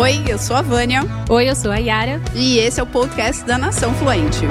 [0.00, 1.02] Oi, eu sou a Vânia.
[1.28, 2.22] Oi, eu sou a Yara.
[2.34, 4.46] E esse é o podcast da Nação Fluente.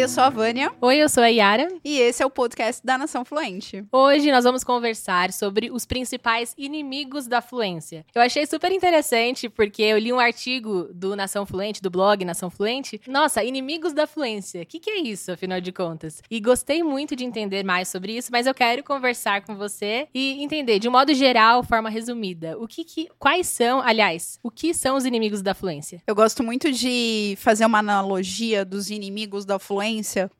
[0.00, 0.72] Oi, eu sou a Vânia.
[0.80, 1.68] Oi, eu sou a Yara.
[1.84, 3.84] E esse é o podcast da Nação Fluente.
[3.92, 8.06] Hoje nós vamos conversar sobre os principais inimigos da fluência.
[8.14, 12.48] Eu achei super interessante porque eu li um artigo do Nação Fluente, do blog Nação
[12.48, 12.98] Fluente.
[13.06, 14.62] Nossa, inimigos da fluência.
[14.62, 16.22] O que, que é isso, afinal de contas?
[16.30, 20.42] E gostei muito de entender mais sobre isso, mas eu quero conversar com você e
[20.42, 24.72] entender, de um modo geral, forma resumida, o que, que quais são, aliás, o que
[24.72, 26.02] são os inimigos da fluência?
[26.06, 29.89] Eu gosto muito de fazer uma analogia dos inimigos da fluência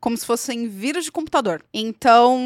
[0.01, 1.63] como se fossem vírus de computador.
[1.73, 2.39] Então,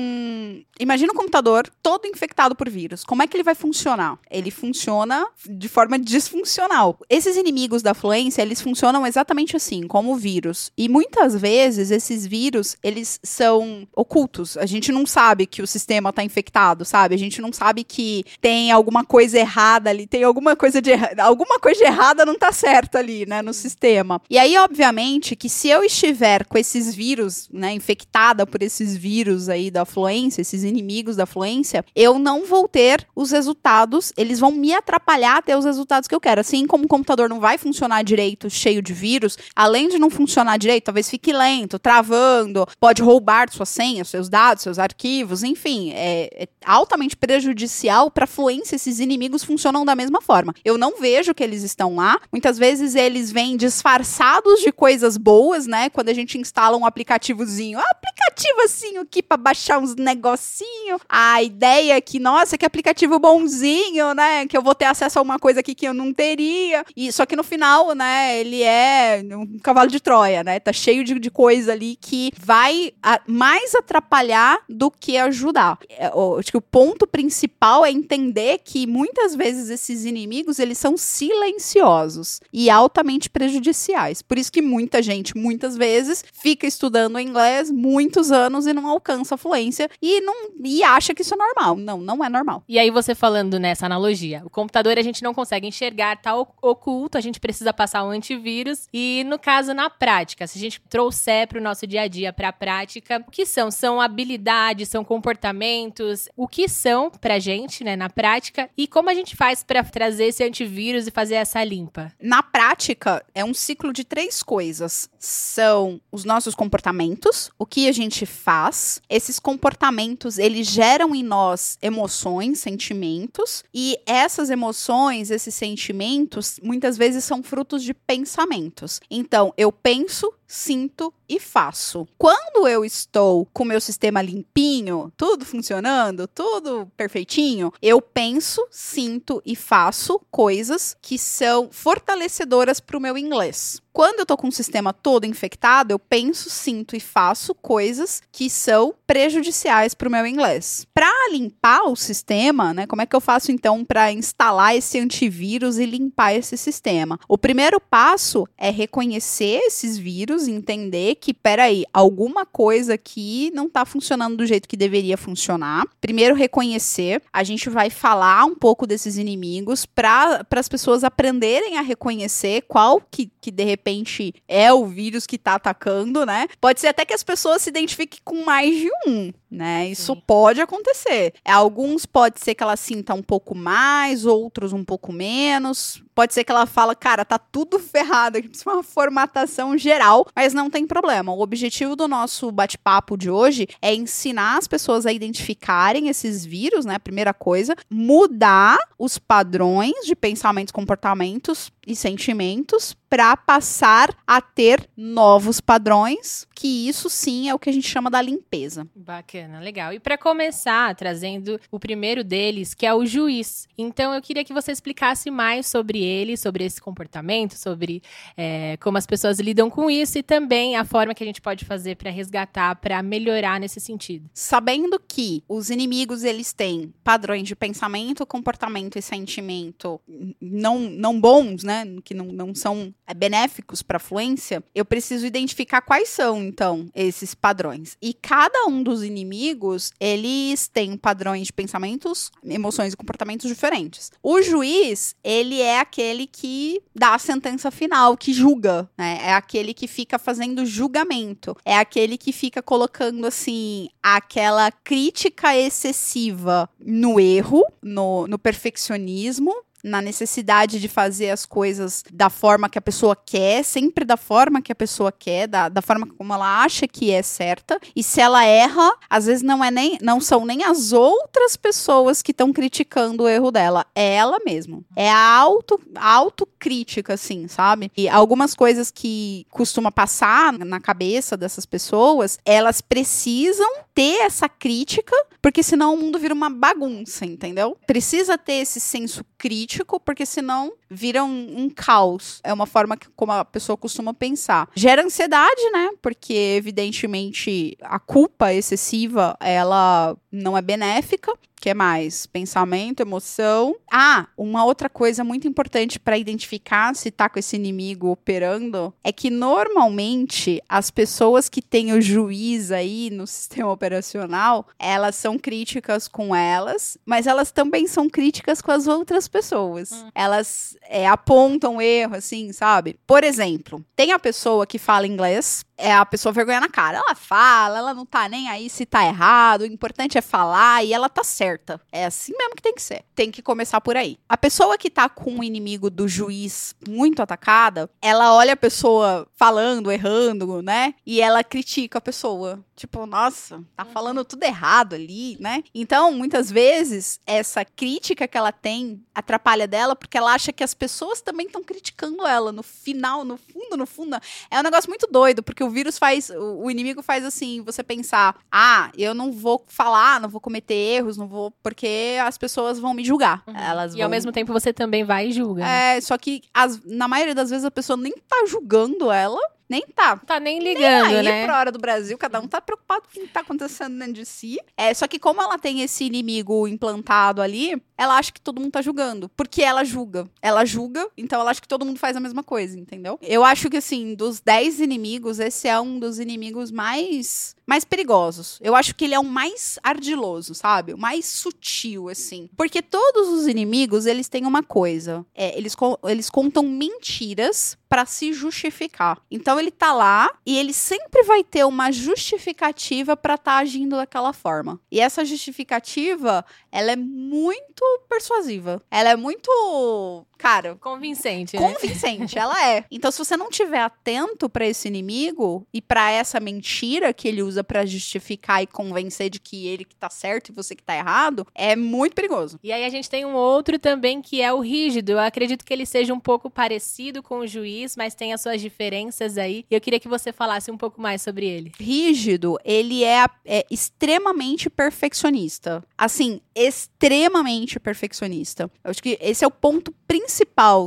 [0.79, 3.05] imagina um computador todo infectado por vírus.
[3.05, 4.19] Como é que ele vai funcionar?
[4.31, 6.99] Ele funciona de forma disfuncional.
[7.09, 10.73] Esses inimigos da fluência, eles funcionam exatamente assim, como vírus.
[10.77, 14.57] E muitas vezes esses vírus, eles são ocultos.
[14.57, 17.15] A gente não sabe que o sistema está infectado, sabe?
[17.15, 21.59] A gente não sabe que tem alguma coisa errada ali, tem alguma coisa de alguma
[21.59, 24.21] coisa errada não tá certa ali, né, no sistema.
[24.29, 29.49] E aí, obviamente, que se eu estiver com esses vírus, né, infectada por esses vírus
[29.49, 34.53] aí da fluência, esses inimigos da fluência, eu não vou ter os resultados, eles vão
[34.53, 36.41] me atrapalhar a ter os resultados que eu quero.
[36.41, 40.59] Assim como o computador não vai funcionar direito, cheio de vírus, além de não funcionar
[40.59, 46.45] direito, talvez fique lento, travando, pode roubar sua senha, seus dados, seus arquivos, enfim, é,
[46.45, 48.77] é altamente prejudicial para a fluência.
[48.77, 50.55] Esses inimigos funcionam da mesma forma.
[50.65, 52.21] Eu não vejo que eles estão lá.
[52.33, 55.91] Muitas vezes eles vêm disfarçados de coisas boas, né?
[55.91, 57.79] Quando a gente instala um um aplicativozinho.
[57.79, 57.83] Um
[58.15, 60.99] aplicativo assim aqui para baixar uns negocinho.
[61.09, 64.47] A ideia é que, nossa, que aplicativo bonzinho, né?
[64.47, 66.85] Que eu vou ter acesso a uma coisa aqui que eu não teria.
[66.97, 70.61] E só que no final, né, ele é um cavalo de Troia, né?
[70.61, 75.79] Tá cheio de, de coisa ali que vai a, mais atrapalhar do que ajudar.
[75.91, 80.97] É, acho que o ponto principal é entender que muitas vezes esses inimigos, eles são
[80.97, 84.23] silenciosos e altamente prejudiciais.
[84.23, 87.71] Por isso que muita gente, muitas vezes, fica estudando inglês
[88.05, 91.77] muitos anos e não alcança a fluência e não e acha que isso é normal.
[91.77, 92.63] Não, não é normal.
[92.69, 97.19] E aí você falando nessa analogia, o computador a gente não consegue enxergar, tá oculto,
[97.19, 101.49] a gente precisa passar um antivírus e no caso na prática, se a gente trouxer
[101.49, 103.71] para o nosso dia a dia para a prática, o que são?
[103.71, 109.15] São habilidades, são comportamentos, o que são pra gente, né, na prática e como a
[109.15, 112.13] gente faz para trazer esse antivírus e fazer essa limpa?
[112.21, 115.09] Na prática, é um ciclo de três coisas.
[115.19, 119.01] São os nossos comportamentos, o que a gente faz.
[119.09, 127.25] Esses comportamentos, eles geram em nós emoções, sentimentos, e essas emoções, esses sentimentos, muitas vezes
[127.25, 129.01] são frutos de pensamentos.
[129.11, 132.07] Então, eu penso, sinto e faço.
[132.19, 139.57] Quando eu estou com meu sistema limpinho, tudo funcionando, tudo perfeitinho, eu penso, sinto e
[139.57, 143.83] faço coisas que são fortalecedoras para o meu inglês.
[143.95, 148.51] Quando eu tô com o sistema todo infectado, eu penso, sinto e faço coisas que
[148.51, 150.85] são prejudiciais para o meu inglês.
[150.93, 152.89] Para limpar o sistema, né?
[152.89, 157.21] Como é que eu faço então para instalar esse antivírus e limpar esse sistema?
[157.29, 163.85] O primeiro passo é reconhecer esses vírus, entender que, peraí, alguma coisa aqui não está
[163.85, 165.85] funcionando do jeito que deveria funcionar.
[166.01, 171.83] Primeiro reconhecer, a gente vai falar um pouco desses inimigos para as pessoas aprenderem a
[171.83, 176.47] reconhecer qual que, que de repente repente é o vírus que tá atacando, né?
[176.61, 179.89] Pode ser até que as pessoas se identifiquem com mais de um, né?
[179.89, 180.23] Isso Sim.
[180.27, 181.35] pode acontecer.
[181.45, 186.03] Alguns pode ser que ela sinta um pouco mais, outros um pouco menos.
[186.15, 190.55] Pode ser que ela fala, cara, tá tudo ferrado, aqui precisa uma formatação geral, mas
[190.55, 191.33] não tem problema.
[191.33, 196.85] O objetivo do nosso bate-papo de hoje é ensinar as pessoas a identificarem esses vírus,
[196.85, 196.99] né?
[196.99, 205.61] Primeira coisa, mudar os padrões de pensamentos, comportamentos e sentimentos para passar a ter novos
[205.61, 208.89] padrões, que isso sim é o que a gente chama da limpeza.
[208.95, 209.93] Bacana, legal.
[209.93, 213.69] E para começar, trazendo o primeiro deles, que é o juiz.
[213.79, 218.03] Então eu queria que você explicasse mais sobre ele, sobre esse comportamento, sobre
[218.37, 221.65] é, como as pessoas lidam com isso e também a forma que a gente pode
[221.65, 224.29] fazer para resgatar, para melhorar nesse sentido.
[224.35, 230.01] Sabendo que os inimigos eles têm padrões de pensamento, comportamento e sentimento
[230.41, 231.74] não, não bons, né?
[232.05, 236.43] Que não, não são benéficos para a fluência, eu preciso identificar quais são.
[236.43, 237.97] então, esses padrões.
[238.01, 244.11] E cada um dos inimigos, eles têm padrões de pensamentos, emoções e comportamentos diferentes.
[244.23, 249.19] O juiz, ele é aquele que dá a sentença final, que julga, né?
[249.23, 251.57] É aquele que fica fazendo julgamento.
[251.65, 260.01] É aquele que fica colocando, assim, aquela crítica excessiva no erro, no, no perfeccionismo, na
[260.01, 264.73] necessidade de fazer as coisas da forma que a pessoa quer, sempre da forma que
[264.73, 267.79] a pessoa quer, da, da forma como ela acha que é certa.
[267.95, 272.23] E se ela erra, às vezes não é nem não são nem as outras pessoas
[272.23, 274.83] que estão criticando o erro dela, é ela mesma.
[274.97, 277.91] É a auto autocrítica assim, sabe?
[277.97, 285.15] E algumas coisas que costuma passar na cabeça dessas pessoas, elas precisam ter essa crítica,
[285.41, 287.77] porque senão o mundo vira uma bagunça, entendeu?
[287.87, 289.74] Precisa ter esse senso crítico,
[290.05, 292.41] porque senão vira um, um, caos.
[292.45, 294.69] É uma forma que, como a pessoa costuma pensar.
[294.75, 295.91] Gera ansiedade, né?
[296.03, 301.33] Porque, evidentemente, a culpa excessiva, ela não é benéfica
[301.65, 302.27] que é mais?
[302.27, 303.75] Pensamento, emoção.
[303.91, 309.11] Ah, uma outra coisa muito importante para identificar se tá com esse inimigo operando é
[309.11, 316.07] que normalmente as pessoas que têm o juiz aí no sistema operacional, elas são críticas
[316.07, 319.91] com elas, mas elas também são críticas com as outras pessoas.
[319.91, 320.11] Hum.
[320.15, 322.99] Elas é, apontam erro, assim, sabe?
[323.07, 326.99] Por exemplo, tem a pessoa que fala inglês, é a pessoa vergonha na cara.
[326.99, 330.93] Ela fala, ela não tá nem aí se tá errado, o importante é falar e
[330.93, 331.81] ela tá certa.
[331.91, 333.05] É assim mesmo que tem que ser.
[333.15, 334.19] Tem que começar por aí.
[334.29, 339.27] A pessoa que tá com o inimigo do juiz muito atacada, ela olha a pessoa
[339.37, 340.95] falando, errando, né?
[341.07, 342.65] E ela critica a pessoa.
[342.77, 343.91] Tipo, nossa, tá uhum.
[343.91, 345.63] falando tudo errado ali, né?
[345.73, 350.75] Então, muitas vezes, essa crítica que ela tem atrapalha dela porque ela acha que as
[350.75, 352.51] pessoas também estão criticando ela.
[352.51, 354.17] No final, no fundo, no fundo.
[354.51, 356.31] É um negócio muito doido, porque o vírus faz.
[356.31, 361.17] O inimigo faz assim, você pensar: ah, eu não vou falar, não vou cometer erros,
[361.17, 361.53] não vou.
[361.63, 363.45] Porque as pessoas vão me julgar.
[363.47, 363.57] Uhum.
[363.57, 364.05] Elas e vão...
[364.05, 365.63] ao mesmo tempo você também vai e julga.
[365.63, 365.97] Né?
[365.97, 369.83] É, só que as, na maioria das vezes a pessoa nem tá julgando ela nem
[369.95, 370.17] tá.
[370.17, 371.45] Tá nem ligando, nem aí né?
[371.45, 374.27] pra hora do Brasil, cada um tá preocupado com o que tá acontecendo dentro de
[374.27, 374.59] si.
[374.77, 378.73] É, só que como ela tem esse inimigo implantado ali, ela acha que todo mundo
[378.73, 379.29] tá julgando.
[379.31, 380.29] Porque ela julga.
[380.43, 383.19] Ela julga, então ela acha que todo mundo faz a mesma coisa, entendeu?
[383.23, 388.59] Eu acho que, assim, dos 10 inimigos, esse é um dos inimigos mais, mais perigosos.
[388.63, 390.93] Eu acho que ele é o mais ardiloso, sabe?
[390.93, 392.51] O mais sutil, assim.
[392.57, 395.25] Porque todos os inimigos, eles têm uma coisa.
[395.35, 399.21] É, eles, eles contam mentiras para se justificar.
[399.31, 403.95] Então ele tá lá e ele sempre vai ter uma justificativa para estar tá agindo
[403.95, 404.81] daquela forma.
[404.91, 408.83] E essa justificativa, ela é muito persuasiva.
[408.91, 410.77] Ela é muito cara.
[410.77, 411.57] Convincente.
[411.57, 411.63] Né?
[411.63, 412.85] Convincente, ela é.
[412.95, 417.43] Então, se você não tiver atento para esse inimigo e para essa mentira que ele
[417.43, 420.97] usa para justificar e convencer de que ele que tá certo e você que tá
[420.97, 422.59] errado, é muito perigoso.
[422.63, 425.11] E aí a gente tem um outro também que é o rígido.
[425.11, 428.61] Eu acredito que ele seja um pouco parecido com o juiz, mas tem as suas
[428.61, 429.65] diferenças aí.
[429.71, 431.73] E eu queria que você falasse um pouco mais sobre ele.
[431.79, 435.83] Rígido, ele é, é extremamente perfeccionista.
[435.97, 438.71] Assim, extremamente perfeccionista.
[438.83, 440.24] Eu acho que esse é o ponto principal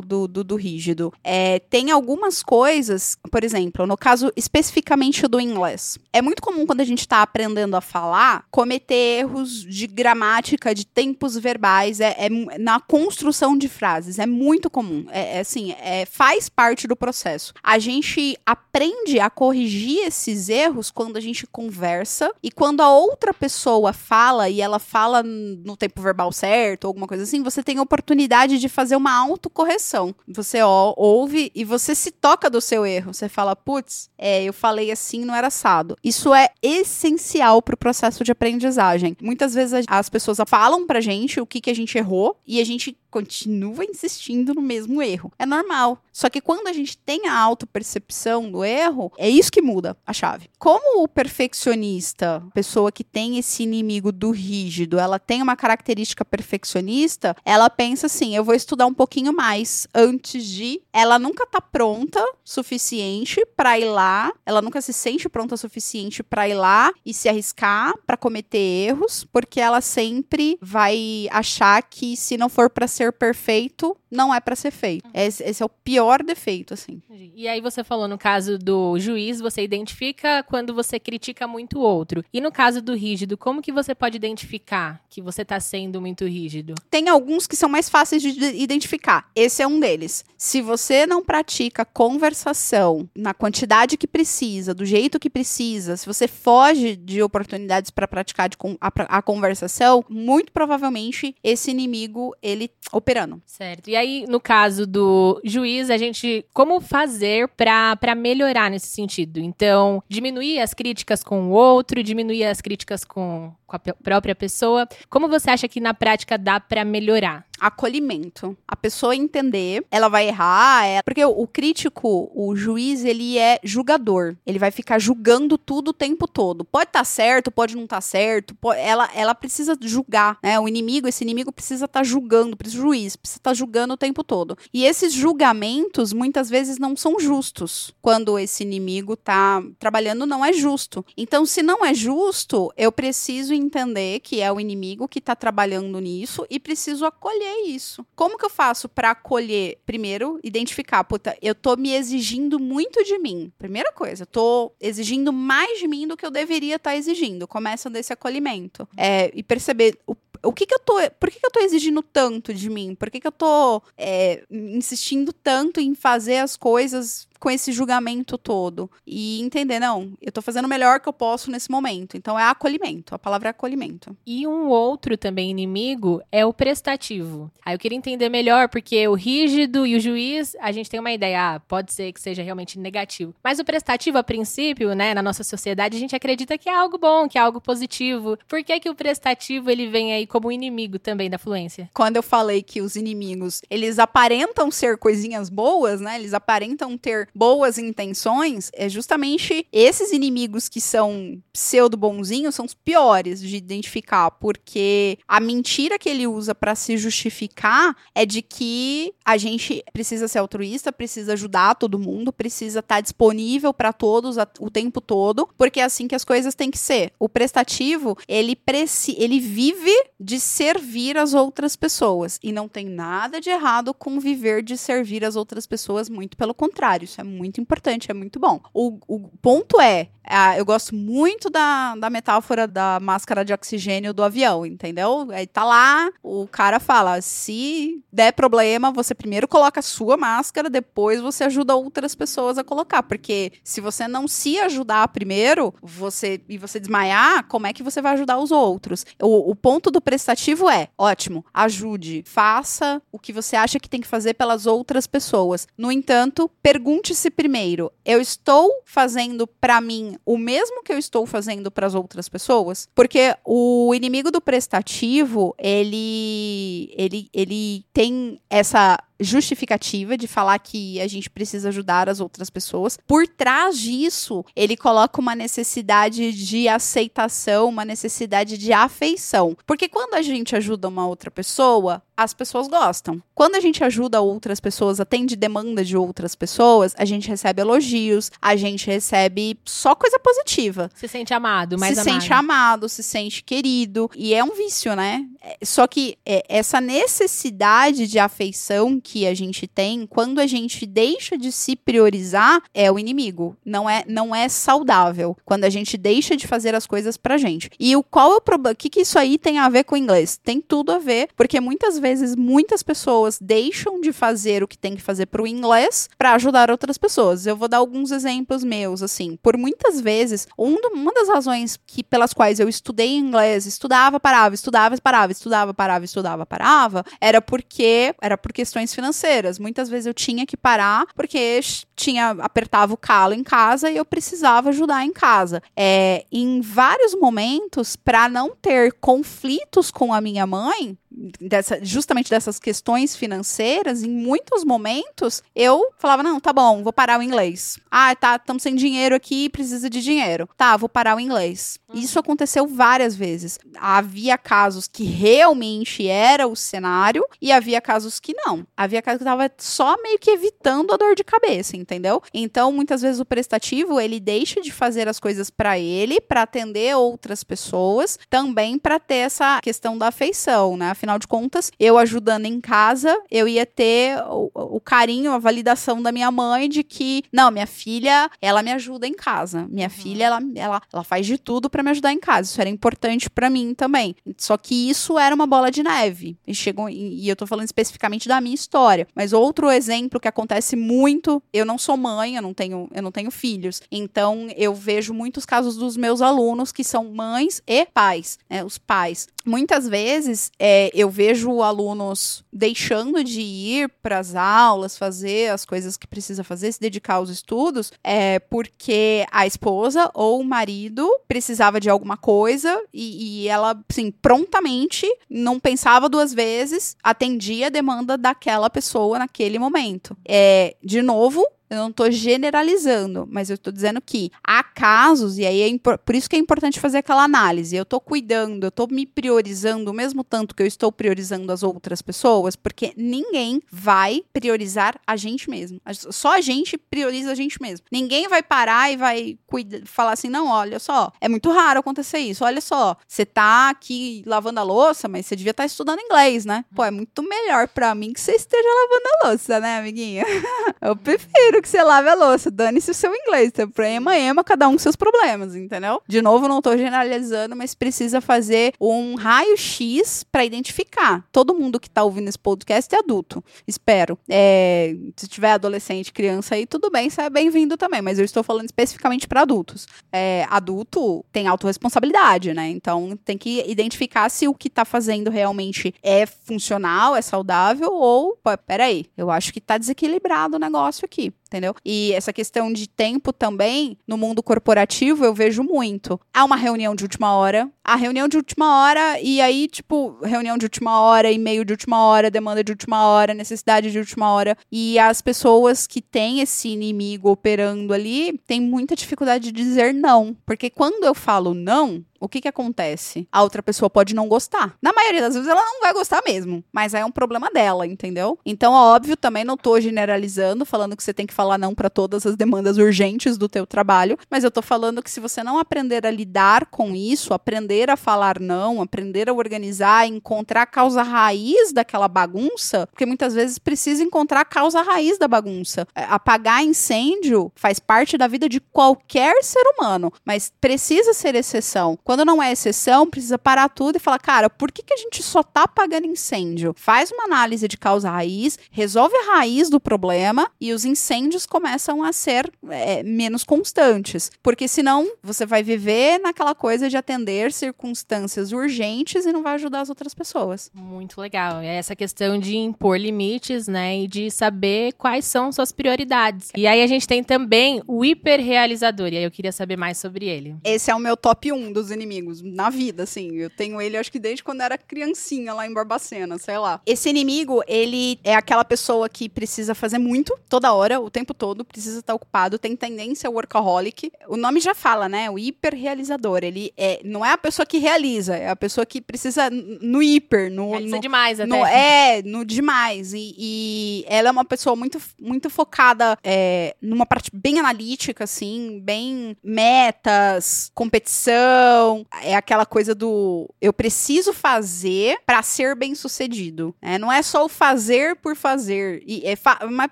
[0.05, 1.13] do, do, do rígido.
[1.23, 5.97] É, tem algumas coisas, por exemplo, no caso especificamente do inglês.
[6.11, 10.85] É muito comum quando a gente está aprendendo a falar, cometer erros de gramática, de
[10.85, 14.19] tempos verbais, é, é na construção de frases.
[14.19, 15.05] É muito comum.
[15.09, 17.53] É, é assim, é, faz parte do processo.
[17.63, 23.33] A gente aprende a corrigir esses erros quando a gente conversa e quando a outra
[23.33, 27.81] pessoa fala e ela fala no tempo verbal certo, alguma coisa assim, você tem a
[27.81, 30.13] oportunidade de fazer uma autocorreção.
[30.27, 33.13] Você ó, ouve e você se toca do seu erro.
[33.13, 35.95] Você fala, putz, é, eu falei assim, não era assado.
[36.03, 39.15] Isso é essencial para o processo de aprendizagem.
[39.21, 42.65] Muitas vezes as pessoas falam pra gente o que, que a gente errou e a
[42.65, 45.31] gente continua insistindo no mesmo erro.
[45.37, 46.01] É normal.
[46.11, 50.13] Só que quando a gente tem a autopercepção do erro, é isso que muda a
[50.13, 50.49] chave.
[50.57, 57.35] Como o perfeccionista, pessoa que tem esse inimigo do rígido, ela tem uma característica perfeccionista,
[57.45, 60.81] ela pensa assim: eu vou estudar um pouquinho mais antes de.
[60.91, 66.47] Ela nunca tá pronta suficiente para ir lá, ela nunca se sente pronta suficiente para
[66.49, 72.37] ir lá e se arriscar para cometer erros, porque ela sempre vai achar que se
[72.37, 75.07] não for para ser perfeito, não é para ser feito.
[75.13, 77.01] Esse, esse, é o pior defeito, assim.
[77.35, 81.81] E aí você falou no caso do juiz, você identifica quando você critica muito o
[81.81, 82.23] outro.
[82.33, 86.25] E no caso do rígido, como que você pode identificar que você está sendo muito
[86.25, 86.73] rígido?
[86.89, 89.29] Tem alguns que são mais fáceis de identificar.
[89.35, 90.25] Esse é um deles.
[90.37, 96.27] Se você não pratica conversação na quantidade que precisa, do jeito que precisa, se você
[96.27, 98.49] foge de oportunidades para praticar
[98.81, 103.41] a, a conversação, muito provavelmente esse inimigo ele operando.
[103.45, 103.89] Certo.
[103.89, 106.45] E aí, no caso do juiz, a gente.
[106.53, 109.39] Como fazer para melhorar nesse sentido?
[109.39, 114.87] Então, diminuir as críticas com o outro, diminuir as críticas com, com a própria pessoa.
[115.09, 117.45] Como você acha que na prática dá para melhorar?
[117.59, 118.57] Acolhimento.
[118.67, 121.01] A pessoa entender, ela vai errar, é...
[121.01, 124.35] porque o, crítico, o juiz, ele é julgador.
[124.45, 126.63] Ele vai ficar julgando tudo o tempo todo.
[126.63, 128.55] Pode estar tá certo, pode não estar tá certo.
[128.55, 128.79] Pode...
[128.79, 130.59] ela, ela precisa julgar, né?
[130.59, 133.97] O inimigo, esse inimigo precisa estar tá julgando, o juiz precisa estar tá julgando o
[133.97, 134.57] tempo todo.
[134.73, 137.93] E esses julgamentos muitas vezes não são justos.
[138.01, 141.05] Quando esse inimigo tá trabalhando, não é justo.
[141.15, 145.99] Então, se não é justo, eu preciso entender que é o inimigo que tá trabalhando
[145.99, 148.05] nisso e preciso acolher acolher isso.
[148.15, 149.79] Como que eu faço para acolher?
[149.85, 153.51] Primeiro, identificar, puta, eu tô me exigindo muito de mim.
[153.57, 157.47] Primeira coisa, eu tô exigindo mais de mim do que eu deveria estar tá exigindo.
[157.47, 158.87] Começa desse acolhimento.
[158.95, 162.01] É, e perceber o o que que eu tô, por que que eu tô exigindo
[162.01, 162.95] tanto de mim?
[162.95, 168.37] Por que que eu tô é, insistindo tanto em fazer as coisas com esse julgamento
[168.37, 172.17] todo e entender, não, eu tô fazendo o melhor que eu posso nesse momento.
[172.17, 174.15] Então é acolhimento, a palavra é acolhimento.
[174.25, 177.51] E um outro também inimigo é o prestativo.
[177.65, 181.11] Aí eu queria entender melhor, porque o rígido e o juiz, a gente tem uma
[181.11, 183.33] ideia, ah, pode ser que seja realmente negativo.
[183.43, 186.97] Mas o prestativo, a princípio, né, na nossa sociedade, a gente acredita que é algo
[186.97, 188.37] bom, que é algo positivo.
[188.47, 191.89] Por que que o prestativo, ele vem aí como inimigo também da fluência?
[191.93, 197.26] Quando eu falei que os inimigos, eles aparentam ser coisinhas boas, né, eles aparentam ter
[197.35, 204.31] boas intenções, é justamente esses inimigos que são pseudo bonzinhos são os piores de identificar,
[204.31, 210.27] porque a mentira que ele usa para se justificar é de que a gente precisa
[210.27, 215.01] ser altruísta, precisa ajudar todo mundo, precisa estar tá disponível para todos a, o tempo
[215.01, 217.11] todo, porque é assim que as coisas têm que ser.
[217.19, 223.41] O prestativo, ele preci ele vive de servir as outras pessoas e não tem nada
[223.41, 227.59] de errado com viver de servir as outras pessoas, muito pelo contrário isso é muito
[227.59, 228.61] importante, é muito bom.
[228.73, 230.09] O, o ponto é,
[230.57, 235.27] eu gosto muito da, da metáfora da máscara de oxigênio do avião, entendeu?
[235.31, 240.69] Aí tá lá, o cara fala: se der problema, você primeiro coloca a sua máscara,
[240.69, 243.03] depois você ajuda outras pessoas a colocar.
[243.03, 248.01] Porque se você não se ajudar primeiro, você e você desmaiar, como é que você
[248.01, 249.05] vai ajudar os outros?
[249.21, 254.01] O, o ponto do prestativo é: ótimo, ajude, faça o que você acha que tem
[254.01, 255.67] que fazer pelas outras pessoas.
[255.77, 261.25] No entanto, pergunte Pergunte-se primeiro: eu estou fazendo para mim o mesmo que eu estou
[261.25, 262.87] fazendo para as outras pessoas?
[262.93, 271.07] Porque o inimigo do prestativo, ele ele ele tem essa justificativa de falar que a
[271.07, 272.97] gente precisa ajudar as outras pessoas.
[273.07, 279.57] Por trás disso, ele coloca uma necessidade de aceitação, uma necessidade de afeição.
[279.65, 283.21] Porque quando a gente ajuda uma outra pessoa, as pessoas gostam.
[283.35, 288.31] Quando a gente ajuda outras pessoas, atende demanda de outras pessoas, a gente recebe elogios,
[288.41, 290.89] a gente recebe só coisa positiva.
[290.95, 292.13] Se sente amado, mais se amado.
[292.13, 294.09] Se sente amado, se sente querido.
[294.15, 295.25] E é um vício, né?
[295.41, 300.85] É, só que é, essa necessidade de afeição que a gente tem, quando a gente
[300.85, 303.57] deixa de se priorizar, é o inimigo.
[303.65, 305.35] Não é, não é saudável.
[305.43, 307.69] Quando a gente deixa de fazer as coisas pra gente.
[307.79, 308.73] E o qual é o problema?
[308.73, 310.39] O que, que isso aí tem a ver com o inglês?
[310.41, 314.95] Tem tudo a ver, porque muitas vezes muitas pessoas deixam de fazer o que tem
[314.95, 317.45] que fazer pro inglês para ajudar outras pessoas.
[317.45, 319.37] Eu vou dar alguns exemplos meus, assim.
[319.41, 324.19] Por muitas vezes, um do, uma das razões que, pelas quais eu estudei inglês, estudava,
[324.19, 329.59] parava, estudava, parava, estudava, parava, estudava, parava, era porque era por questões financeiras.
[329.59, 331.59] Muitas vezes eu tinha que parar porque
[331.95, 335.61] tinha apertava o calo em casa e eu precisava ajudar em casa.
[335.75, 340.97] É, em vários momentos, para não ter conflitos com a minha mãe,
[341.41, 346.93] dessa, justamente dessas questões financeiras, em muitos momentos eu falava: não, tá bom, bom, vou
[346.93, 347.79] parar o inglês.
[347.89, 350.49] Ah, tá, estamos sem dinheiro aqui, precisa de dinheiro.
[350.57, 351.79] Tá, vou parar o inglês.
[351.87, 351.99] Uhum.
[351.99, 353.59] Isso aconteceu várias vezes.
[353.77, 358.65] Havia casos que realmente era o cenário e havia casos que não.
[358.75, 362.21] Havia casos que tava só meio que evitando a dor de cabeça, entendeu?
[362.33, 366.95] Então, muitas vezes o prestativo, ele deixa de fazer as coisas para ele, para atender
[366.95, 370.89] outras pessoas, também para ter essa questão da afeição, né?
[370.89, 376.01] Afinal de contas, eu ajudando em casa, eu ia ter o, o carinho, a validação
[376.01, 379.66] da minha mãe de que, não, minha filha, ela me ajuda em casa.
[379.69, 382.49] Minha filha, ela, ela, ela faz de tudo para me ajudar em casa.
[382.49, 384.15] Isso era importante para mim também.
[384.37, 386.37] Só que isso era uma bola de neve.
[386.45, 390.27] E chegou e, e eu tô falando especificamente da minha história, mas outro exemplo que
[390.27, 393.81] acontece muito, eu não sou mãe, eu não tenho, eu não tenho filhos.
[393.91, 398.77] Então, eu vejo muitos casos dos meus alunos que são mães e pais, né, os
[398.77, 399.27] pais.
[399.47, 405.95] Muitas vezes é, eu vejo alunos deixando de ir para as aulas, fazer as coisas
[405.95, 411.79] que precisa fazer, se dedicar aos estudos, é porque a esposa ou o marido precisava
[411.79, 418.17] de alguma coisa e, e ela, assim, prontamente, não pensava duas vezes, atendia a demanda
[418.17, 420.17] daquela pessoa naquele momento.
[420.27, 425.45] É, de novo, eu não estou generalizando, mas eu estou dizendo que há casos, e
[425.45, 427.75] aí é por isso que é importante fazer aquela análise.
[427.75, 431.63] Eu estou cuidando, eu estou me priorizando o mesmo tanto que eu estou priorizando as
[431.63, 435.81] outras pessoas, porque ninguém vai priorizar a gente mesmo.
[435.93, 437.85] Só a gente prioriza a gente mesmo.
[437.91, 442.19] Ninguém vai parar e vai cuidar, falar assim: não, olha só, é muito raro acontecer
[442.19, 442.45] isso.
[442.45, 446.45] Olha só, você tá aqui lavando a louça, mas você devia estar tá estudando inglês,
[446.45, 446.63] né?
[446.75, 450.23] Pô, é muito melhor para mim que você esteja lavando a louça, né, amiguinha?
[450.81, 452.49] eu prefiro que você lave a louça.
[452.51, 453.49] Dane-se o seu inglês.
[453.49, 456.01] Então, pra ema, ema, cada um com seus problemas, entendeu?
[456.07, 461.25] De novo, não tô generalizando, mas precisa fazer um raio-x para identificar.
[461.31, 463.43] Todo mundo que tá ouvindo esse podcast é adulto.
[463.67, 464.17] Espero.
[464.29, 468.01] É, se tiver adolescente, criança aí, tudo bem, você é bem-vindo também.
[468.01, 469.87] Mas eu estou falando especificamente para adultos.
[470.11, 472.69] É, adulto tem autorresponsabilidade, né?
[472.69, 478.37] Então tem que identificar se o que tá fazendo realmente é funcional, é saudável ou,
[478.65, 481.73] peraí, eu acho que tá desequilibrado o negócio aqui entendeu?
[481.83, 486.19] E essa questão de tempo também, no mundo corporativo, eu vejo muito.
[486.33, 490.57] Há uma reunião de última hora, a reunião de última hora, e aí, tipo, reunião
[490.57, 494.57] de última hora, e-mail de última hora, demanda de última hora, necessidade de última hora.
[494.69, 500.35] E as pessoas que têm esse inimigo operando ali têm muita dificuldade de dizer não.
[500.45, 503.27] Porque quando eu falo não, o que que acontece?
[503.31, 504.75] A outra pessoa pode não gostar.
[504.81, 507.85] Na maioria das vezes ela não vai gostar mesmo, mas aí é um problema dela,
[507.85, 508.39] entendeu?
[508.45, 512.25] Então, óbvio, também não tô generalizando, falando que você tem que falar não para todas
[512.25, 516.05] as demandas urgentes do teu trabalho, mas eu tô falando que se você não aprender
[516.05, 521.71] a lidar com isso, aprender a falar não, aprender a organizar, encontrar a causa raiz
[521.71, 525.87] daquela bagunça, porque muitas vezes precisa encontrar a causa raiz da bagunça.
[525.95, 531.97] É, apagar incêndio faz parte da vida de qualquer ser humano, mas precisa ser exceção.
[532.03, 535.21] Quando não é exceção, precisa parar tudo e falar, cara, por que, que a gente
[535.21, 536.73] só tá apagando incêndio?
[536.75, 542.03] Faz uma análise de causa raiz, resolve a raiz do problema e os incêndios começam
[542.03, 544.31] a ser é, menos constantes.
[544.41, 549.81] Porque senão você vai viver naquela coisa de atender circunstâncias urgentes e não vai ajudar
[549.81, 550.71] as outras pessoas.
[550.73, 551.59] Muito legal.
[551.59, 553.99] É essa questão de impor limites, né?
[553.99, 556.49] E de saber quais são suas prioridades.
[556.55, 559.07] E aí a gente tem também o hiperrealizador.
[559.07, 560.55] E aí eu queria saber mais sobre ele.
[560.63, 563.35] Esse é o meu top 1 dos inimigos na vida, assim.
[563.35, 566.81] Eu tenho ele, acho que desde quando era criancinha lá em Barbacena, sei lá.
[566.85, 571.65] Esse inimigo, ele é aquela pessoa que precisa fazer muito toda hora, o tempo todo,
[571.65, 574.11] precisa estar ocupado, tem tendência ao workaholic.
[574.27, 575.29] O nome já fala, né?
[575.29, 576.39] O hiperrealizador.
[576.43, 580.51] Ele é, não é a pessoa que realiza, é a pessoa que precisa no hiper,
[580.51, 581.47] no, Realiza no demais até.
[581.47, 583.13] no, é, no demais.
[583.13, 588.79] E, e ela é uma pessoa muito, muito focada é, numa parte bem analítica, assim,
[588.83, 592.05] bem metas, competição.
[592.21, 596.75] É aquela coisa do eu preciso fazer para ser bem sucedido.
[596.81, 596.97] Né?
[596.97, 599.03] Não é só o fazer por fazer.
[599.05, 599.89] E é fa mas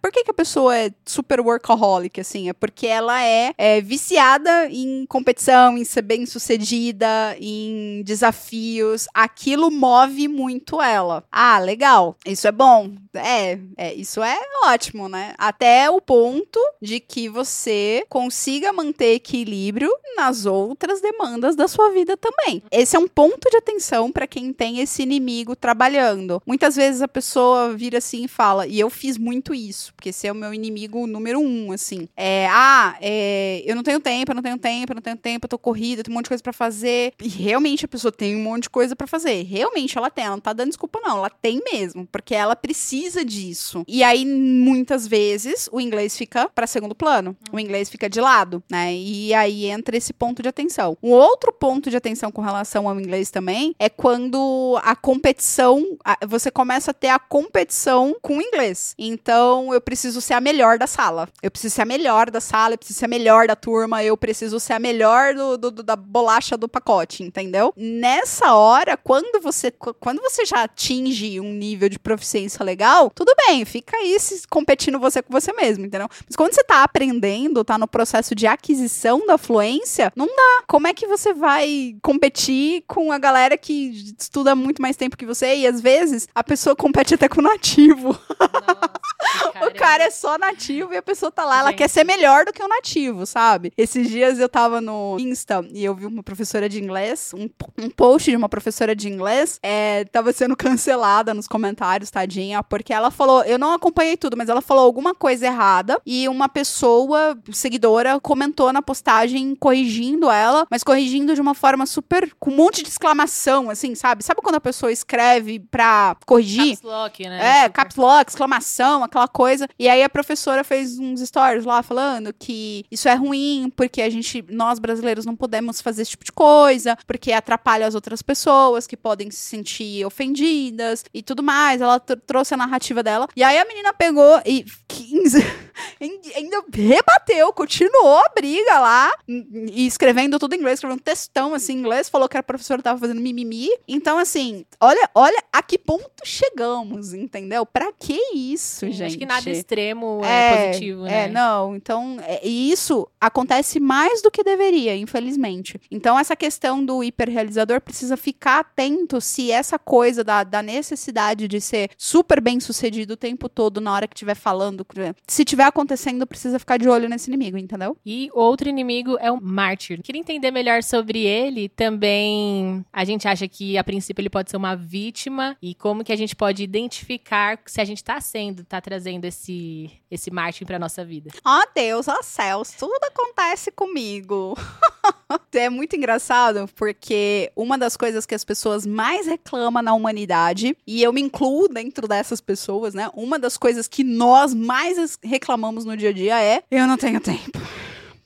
[0.00, 2.48] por que, que a pessoa é super workaholic, assim?
[2.48, 9.06] É porque ela é, é viciada em competição, em ser bem sucedida, em desafios.
[9.14, 11.24] Aquilo move muito ela.
[11.32, 12.16] Ah, legal.
[12.26, 12.92] Isso é bom.
[13.14, 15.34] É, é, isso é ótimo, né?
[15.38, 22.16] Até o ponto de que você consiga manter equilíbrio nas outras demandas da sua vida
[22.16, 22.62] também.
[22.70, 26.42] Esse é um ponto de atenção para quem tem esse inimigo trabalhando.
[26.46, 30.26] Muitas vezes a pessoa vira assim e fala, e eu fiz muito isso, porque esse
[30.26, 32.08] é o meu inimigo número um, assim.
[32.16, 35.46] É, ah, é, eu não tenho tempo, eu não tenho tempo, eu não tenho tempo,
[35.46, 37.12] eu tô corrida, eu tenho um monte de coisa para fazer.
[37.22, 39.42] E realmente a pessoa tem um monte de coisa para fazer.
[39.44, 41.18] Realmente ela tem, ela não tá dando desculpa, não.
[41.18, 43.84] Ela tem mesmo, porque ela precisa disso.
[43.86, 47.36] E aí, muitas vezes, o inglês fica para segundo plano.
[47.52, 48.94] O inglês fica de lado, né?
[48.94, 50.96] E aí entra esse ponto de atenção.
[51.02, 56.50] Um outro ponto de atenção com relação ao inglês também é quando a competição, você
[56.50, 58.94] começa a ter a competição com o inglês.
[58.98, 61.28] Então, eu preciso ser a melhor da sala.
[61.42, 64.16] Eu preciso ser a melhor da sala, eu preciso ser a melhor da turma, eu
[64.16, 67.72] preciso ser a melhor do, do, do da bolacha do pacote, entendeu?
[67.76, 73.64] Nessa hora, quando você quando você já atinge um nível de proficiência legal, tudo bem,
[73.64, 76.08] fica aí se competindo você com você mesmo, entendeu?
[76.26, 80.64] Mas quando você tá aprendendo, tá no processo de aquisição da fluência, não dá.
[80.66, 85.26] Como é que você vai competir com a galera que estuda muito mais tempo que
[85.26, 88.18] você e às vezes a pessoa compete até com o nativo.
[88.40, 91.60] Nossa, o cara é só nativo e a pessoa tá lá, Gente.
[91.60, 93.72] ela quer ser melhor do que o nativo, sabe?
[93.76, 97.90] Esses dias eu tava no Insta e eu vi uma professora de inglês, um, um
[97.90, 103.10] post de uma professora de inglês, é, tava sendo cancelada nos comentários, tadinha, porque ela
[103.10, 108.18] falou, eu não acompanhei tudo, mas ela falou alguma coisa errada e uma pessoa, seguidora,
[108.20, 112.88] comentou na postagem corrigindo ela, mas corrigindo de uma forma super, com um monte de
[112.88, 114.24] exclamação, assim, sabe?
[114.24, 116.76] Sabe quando a pessoa escreve pra corrigir?
[116.76, 117.64] Caps lock, né?
[117.64, 119.68] É, caps lock, exclamação, aquela coisa.
[119.78, 124.10] E aí a professora fez uns stories lá falando que isso é ruim, porque a
[124.10, 128.86] gente, nós brasileiros não podemos fazer esse tipo de coisa, porque atrapalha as outras pessoas
[128.86, 131.80] que podem se sentir ofendidas e tudo mais.
[131.80, 133.28] Ela trouxe a narrativa dela.
[133.34, 135.38] E aí a menina pegou e 15
[136.36, 141.74] ainda rebateu, continuou a briga lá, e escrevendo tudo em inglês, escrevendo um textão assim
[141.74, 143.68] em inglês, falou que a professora tava fazendo mimimi.
[143.86, 147.64] Então, assim, olha, olha a que ponto chegamos, entendeu?
[147.64, 149.08] Pra que isso, Sim, gente?
[149.08, 151.24] Acho que nada extremo é, é positivo, né?
[151.24, 151.76] É, não.
[151.76, 155.80] Então, é, e isso acontece mais do que deveria, infelizmente.
[155.90, 161.60] Então, essa questão do hiperrealizador precisa ficar atento se essa coisa da, da necessidade de
[161.60, 164.84] ser super bem sucedido o tempo todo na hora que estiver falando,
[165.28, 167.96] se tiver acontecendo, precisa ficar de olho nesse inimigo, entendeu?
[168.04, 170.02] E outro inimigo é o mártir.
[170.02, 171.68] Queria entender melhor sobre ele.
[171.68, 176.12] Também a gente acha que a princípio ele pode ser uma vítima e como que
[176.12, 180.76] a gente pode identificar se a gente tá sendo, tá trazendo esse esse mártir para
[180.76, 181.30] nossa vida.
[181.44, 184.56] Ó oh, Deus, ó oh, céus, tudo acontece comigo.
[185.54, 191.02] é muito engraçado porque uma das coisas que as pessoas mais reclamam na humanidade, e
[191.02, 193.10] eu me incluo dentro dessas pessoas, né?
[193.14, 197.20] Uma das coisas que nós mais reclamamos no dia a dia é: eu não tenho
[197.20, 197.58] tempo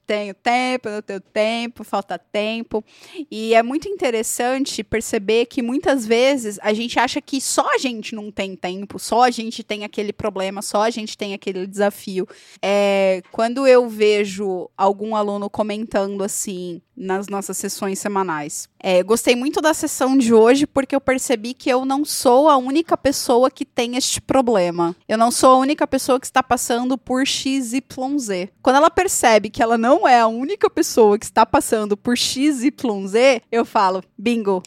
[0.07, 2.85] tenho tempo, não tenho tempo, falta tempo.
[3.31, 8.15] E é muito interessante perceber que muitas vezes a gente acha que só a gente
[8.15, 12.29] não tem tempo, só a gente tem aquele problema, só a gente tem aquele desafio.
[12.63, 19.61] É, quando eu vejo algum aluno comentando assim nas nossas sessões semanais, é, gostei muito
[19.61, 23.65] da sessão de hoje porque eu percebi que eu não sou a única pessoa que
[23.65, 24.95] tem este problema.
[25.09, 28.49] Eu não sou a única pessoa que está passando por XYZ.
[28.63, 33.41] Quando ela percebe que ela não é a única pessoa que está passando por XYZ,
[33.51, 34.63] eu falo, bingo,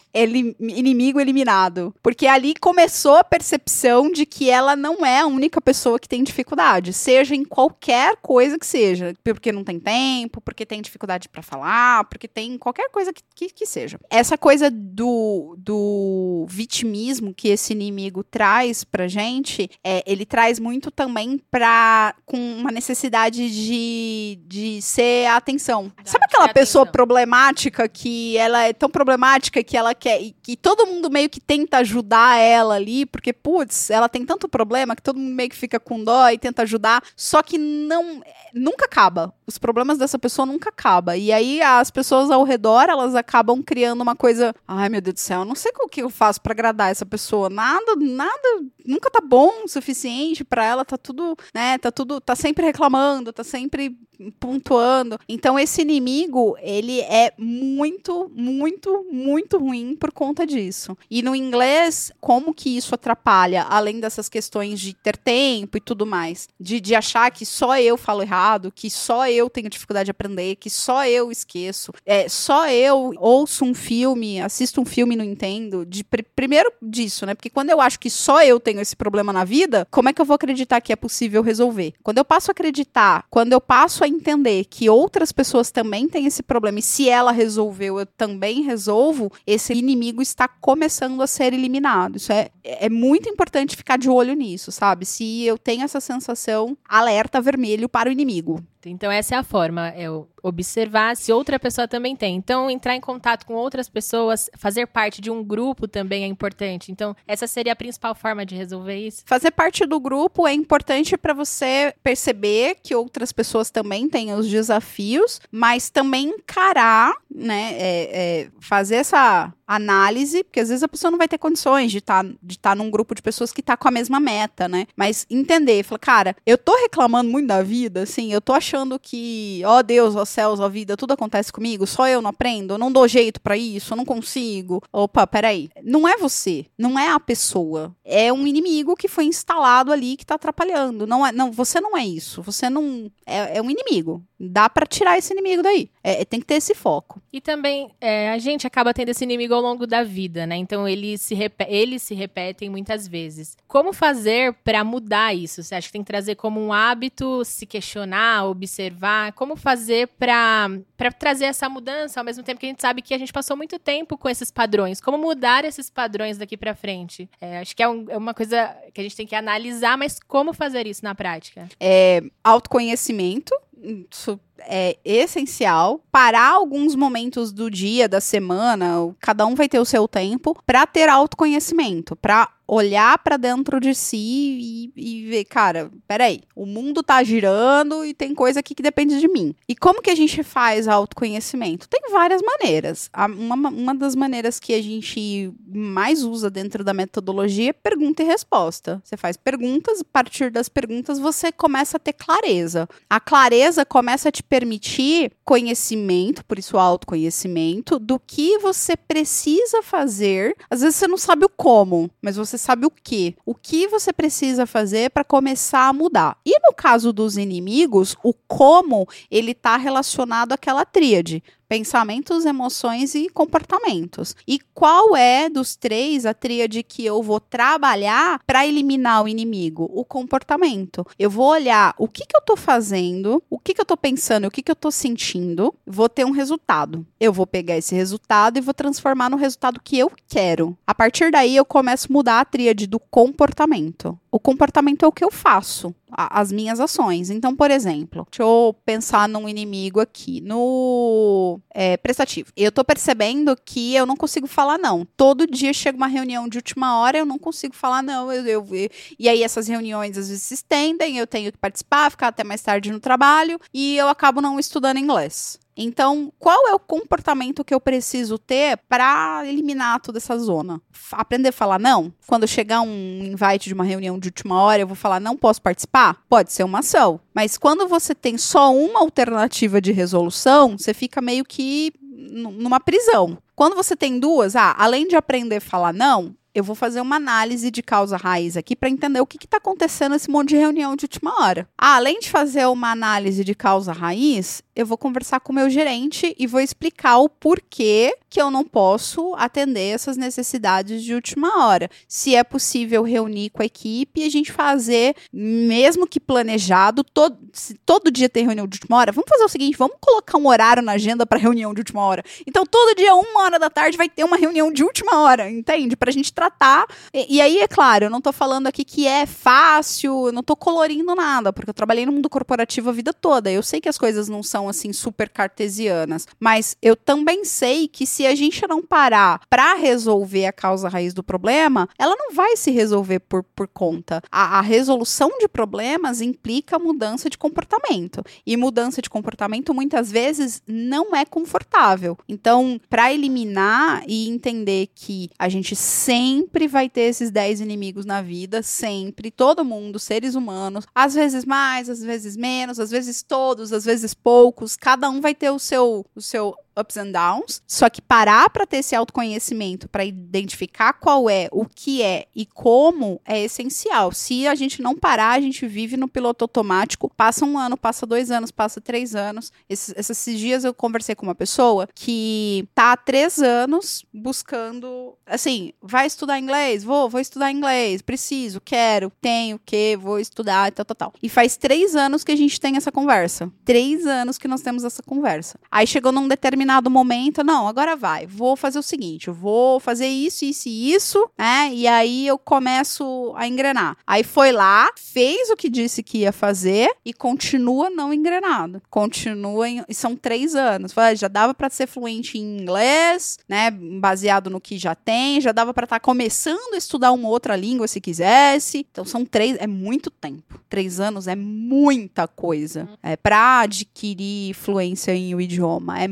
[0.60, 1.94] inimigo eliminado.
[2.02, 6.24] Porque ali começou a percepção de que ela não é a única pessoa que tem
[6.24, 9.13] dificuldade, seja em qualquer coisa que seja.
[9.24, 13.50] Porque não tem tempo, porque tem dificuldade para falar, porque tem qualquer coisa que, que,
[13.50, 20.26] que seja essa coisa do, do vitimismo que esse inimigo traz pra gente, é, ele
[20.26, 25.91] traz muito também pra, com uma necessidade de, de ser a atenção.
[26.03, 26.91] Sabe aquela pessoa atenção.
[26.91, 31.39] problemática que ela é tão problemática que ela quer, e que todo mundo meio que
[31.39, 35.56] tenta ajudar ela ali, porque, putz, ela tem tanto problema que todo mundo meio que
[35.56, 38.21] fica com dó e tenta ajudar, só que não,
[38.53, 39.34] nunca acaba.
[39.45, 41.15] Os problemas dessa pessoa nunca acabam.
[41.15, 44.53] E aí as pessoas ao redor, elas acabam criando uma coisa.
[44.67, 47.06] Ai, meu Deus do céu, eu não sei o que eu faço para agradar essa
[47.06, 47.49] pessoa.
[47.49, 51.77] Nada, nada, nunca tá bom o suficiente para ela, tá tudo, né?
[51.77, 53.97] Tá tudo, tá sempre reclamando, tá sempre
[54.39, 55.19] pontuando.
[55.27, 60.97] Então esse inimigo, ele é muito, muito, muito ruim por conta disso.
[61.10, 66.06] E no inglês, como que isso atrapalha, além dessas questões de ter tempo e tudo
[66.06, 70.12] mais, de, de achar que só eu falo errado, que só eu tenho dificuldade de
[70.12, 75.17] aprender, que só eu esqueço, é, só eu ouço um filme, assisto um filme e
[75.17, 77.34] não entendo, de, pr primeiro disso, né?
[77.34, 80.21] Porque quando eu acho que só eu tenho esse problema na vida, como é que
[80.21, 81.93] eu vou acreditar que é possível resolver?
[82.03, 86.26] Quando eu passo a acreditar, quando eu passo a entender que outras pessoas também têm
[86.26, 91.54] esse problema e se ela resolveu, eu também resolvo, esse inimigo está começando a ser
[91.54, 92.17] eliminado.
[92.17, 95.06] Isso é, é muito importante ficar de olho nisso, sabe?
[95.06, 98.63] Se eu tenho essa sensação, alerta vermelho para o inimigo.
[98.89, 100.08] Então, essa é a forma, é
[100.47, 102.36] observar se outra pessoa também tem.
[102.36, 106.91] Então, entrar em contato com outras pessoas, fazer parte de um grupo também é importante.
[106.91, 109.23] Então, essa seria a principal forma de resolver isso.
[109.26, 114.47] Fazer parte do grupo é importante para você perceber que outras pessoas também têm os
[114.50, 117.73] desafios, mas também encarar, né?
[117.73, 121.97] É, é, fazer essa análise, porque às vezes a pessoa não vai ter condições de
[121.97, 124.88] estar tá, de tá num grupo de pessoas que tá com a mesma meta, né?
[124.95, 129.62] Mas entender, falar, cara, eu tô reclamando muito da vida, assim, eu tô achando que,
[129.66, 133.08] ó Deus, ó céus, ó vida, tudo acontece comigo, só eu não aprendo, não dou
[133.08, 134.84] jeito para isso, não consigo.
[134.92, 135.70] Opa, peraí.
[135.84, 140.26] Não é você, não é a pessoa, é um inimigo que foi instalado ali que
[140.26, 141.08] tá atrapalhando.
[141.08, 144.24] Não é, não, você não é isso, você não é, é um inimigo.
[144.39, 145.89] Dá para tirar esse inimigo daí.
[146.04, 147.21] É, tem que ter esse foco.
[147.34, 150.56] E também é, a gente acaba tendo esse inimigo ao longo da vida, né?
[150.56, 151.36] Então eles se,
[151.67, 153.58] eles se repetem muitas vezes.
[153.67, 155.63] Como fazer para mudar isso?
[155.63, 159.34] Você acha que tem que trazer como um hábito, se questionar, observar?
[159.34, 160.69] Como fazer para
[161.17, 163.80] trazer essa mudança ao mesmo tempo que a gente sabe que a gente passou muito
[163.80, 165.02] tempo com esses padrões?
[165.02, 167.28] Como mudar esses padrões daqui para frente?
[167.41, 170.19] É, acho que é, um, é, uma coisa que a gente tem que analisar, mas
[170.19, 171.67] como fazer isso na prática?
[171.80, 176.02] É autoconhecimento isso é essencial.
[176.12, 180.86] Parar alguns momentos do dia, da semana, cada um vai ter o seu tempo, para
[180.86, 187.02] ter autoconhecimento, para olhar para dentro de si e, e, ver, cara, peraí, o mundo
[187.02, 189.56] tá girando e tem coisa aqui que depende de mim.
[189.67, 191.88] E como que a gente faz autoconhecimento?
[191.88, 193.10] Tem várias maneiras.
[193.15, 198.26] Uma, uma das maneiras que a gente mais usa dentro da metodologia é pergunta e
[198.26, 199.02] resposta.
[199.04, 202.89] Você faz perguntas, a partir das perguntas você começa a ter clareza.
[203.10, 210.55] A clareza começa a te permitir conhecimento, por isso autoconhecimento, do que você precisa fazer.
[210.69, 213.36] Às vezes você não sabe o como, mas você sabe o que.
[213.45, 216.38] O que você precisa fazer para começar a mudar.
[216.45, 223.30] E no caso dos inimigos, o como ele está relacionado àquela tríade pensamentos, emoções e
[223.30, 224.36] comportamentos.
[224.47, 229.89] E qual é dos três a tríade que eu vou trabalhar para eliminar o inimigo?
[229.93, 231.06] O comportamento.
[231.17, 234.47] Eu vou olhar o que, que eu estou fazendo, o que, que eu estou pensando,
[234.47, 237.06] o que, que eu estou sentindo, vou ter um resultado.
[237.19, 240.77] Eu vou pegar esse resultado e vou transformar no resultado que eu quero.
[240.86, 244.17] A partir daí, eu começo a mudar a tríade do comportamento.
[244.38, 247.32] O comportamento é o que eu faço as minhas ações.
[247.32, 252.52] Então, por exemplo, deixa eu pensar num inimigo aqui, no é, prestativo.
[252.56, 255.08] Eu tô percebendo que eu não consigo falar não.
[255.17, 258.32] Todo dia chega uma reunião de última hora, eu não consigo falar não.
[258.32, 262.12] Eu, eu, eu, e aí essas reuniões às vezes se estendem, eu tenho que participar,
[262.12, 265.58] ficar até mais tarde no trabalho e eu acabo não estudando inglês.
[265.78, 270.82] Então, qual é o comportamento que eu preciso ter para eliminar toda essa zona?
[271.12, 272.12] Aprender a falar não?
[272.26, 275.62] Quando chegar um invite de uma reunião de última hora, eu vou falar não posso
[275.62, 276.18] participar?
[276.28, 277.20] Pode ser uma ação.
[277.34, 283.38] Mas quando você tem só uma alternativa de resolução, você fica meio que numa prisão.
[283.56, 287.18] Quando você tem duas, ah, além de aprender a falar não, eu vou fazer uma
[287.18, 290.96] análise de causa raiz aqui para entender o que está acontecendo nesse monte de reunião
[290.96, 291.70] de última hora.
[291.78, 295.72] Ah, além de fazer uma análise de causa raiz, eu vou conversar com o meu
[295.72, 301.66] gerente e vou explicar o porquê que eu não posso atender essas necessidades de última
[301.66, 301.90] hora.
[302.08, 307.40] Se é possível reunir com a equipe e a gente fazer, mesmo que planejado, todo,
[307.52, 310.48] se todo dia tem reunião de última hora, vamos fazer o seguinte: vamos colocar um
[310.48, 312.24] horário na agenda para reunião de última hora.
[312.46, 315.98] Então, todo dia, uma hora da tarde, vai ter uma reunião de última hora, entende?
[315.98, 316.86] Para a gente tratar.
[317.12, 320.42] E, e, aí, é claro, eu não estou falando aqui que é fácil, eu não
[320.42, 323.50] estou colorindo nada, porque eu trabalhei no mundo corporativo a vida toda.
[323.50, 328.06] Eu sei que as coisas não são assim super cartesianas, mas eu também sei que
[328.06, 332.56] se a gente não parar para resolver a causa raiz do problema, ela não vai
[332.56, 334.21] se resolver por, por conta.
[334.32, 340.62] A, a resolução de problemas implica mudança de comportamento e mudança de comportamento muitas vezes
[340.67, 342.17] não é confortável.
[342.27, 348.21] Então, para eliminar e entender que a gente sempre vai ter esses 10 inimigos na
[348.21, 353.71] vida, sempre, todo mundo, seres humanos, às vezes mais, às vezes menos, às vezes todos,
[353.73, 357.90] às vezes poucos, cada um vai ter o seu, o seu ups and downs, só
[357.90, 363.20] que parar para ter esse autoconhecimento, para identificar qual é, o que é e como
[363.26, 364.12] é essencial.
[364.12, 368.06] Se a gente não parar, a gente vive no piloto automático, passa um ano, passa
[368.06, 369.52] dois anos, passa três anos.
[369.68, 375.74] Esses, esses dias eu conversei com uma pessoa que tá há três anos buscando, assim,
[375.82, 376.84] vai estudar inglês?
[376.84, 381.13] Vou, vou estudar inglês, preciso, quero, tenho, que, vou estudar tal, tal, tal.
[381.22, 383.52] E faz três anos que a gente tem essa conversa.
[383.66, 385.60] Três anos que nós temos essa conversa.
[385.72, 390.08] Aí chegou num determinado momento, não, agora vai, vou fazer o seguinte, eu vou fazer
[390.08, 391.69] isso, isso e isso, né?
[391.73, 393.97] E aí eu começo a engrenar.
[394.06, 398.82] Aí foi lá, fez o que disse que ia fazer e continua não engrenado.
[398.89, 400.93] Continua em, são três anos.
[401.15, 403.71] Já dava para ser fluente em inglês, né?
[403.71, 407.56] Baseado no que já tem, já dava para estar tá começando a estudar uma outra
[407.56, 408.86] língua se quisesse.
[408.91, 410.60] Então são três, é muito tempo.
[410.69, 412.89] Três anos é muita coisa.
[413.01, 416.08] É para adquirir fluência em o idioma é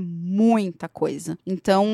[0.45, 1.38] muita coisa.
[1.45, 1.86] Então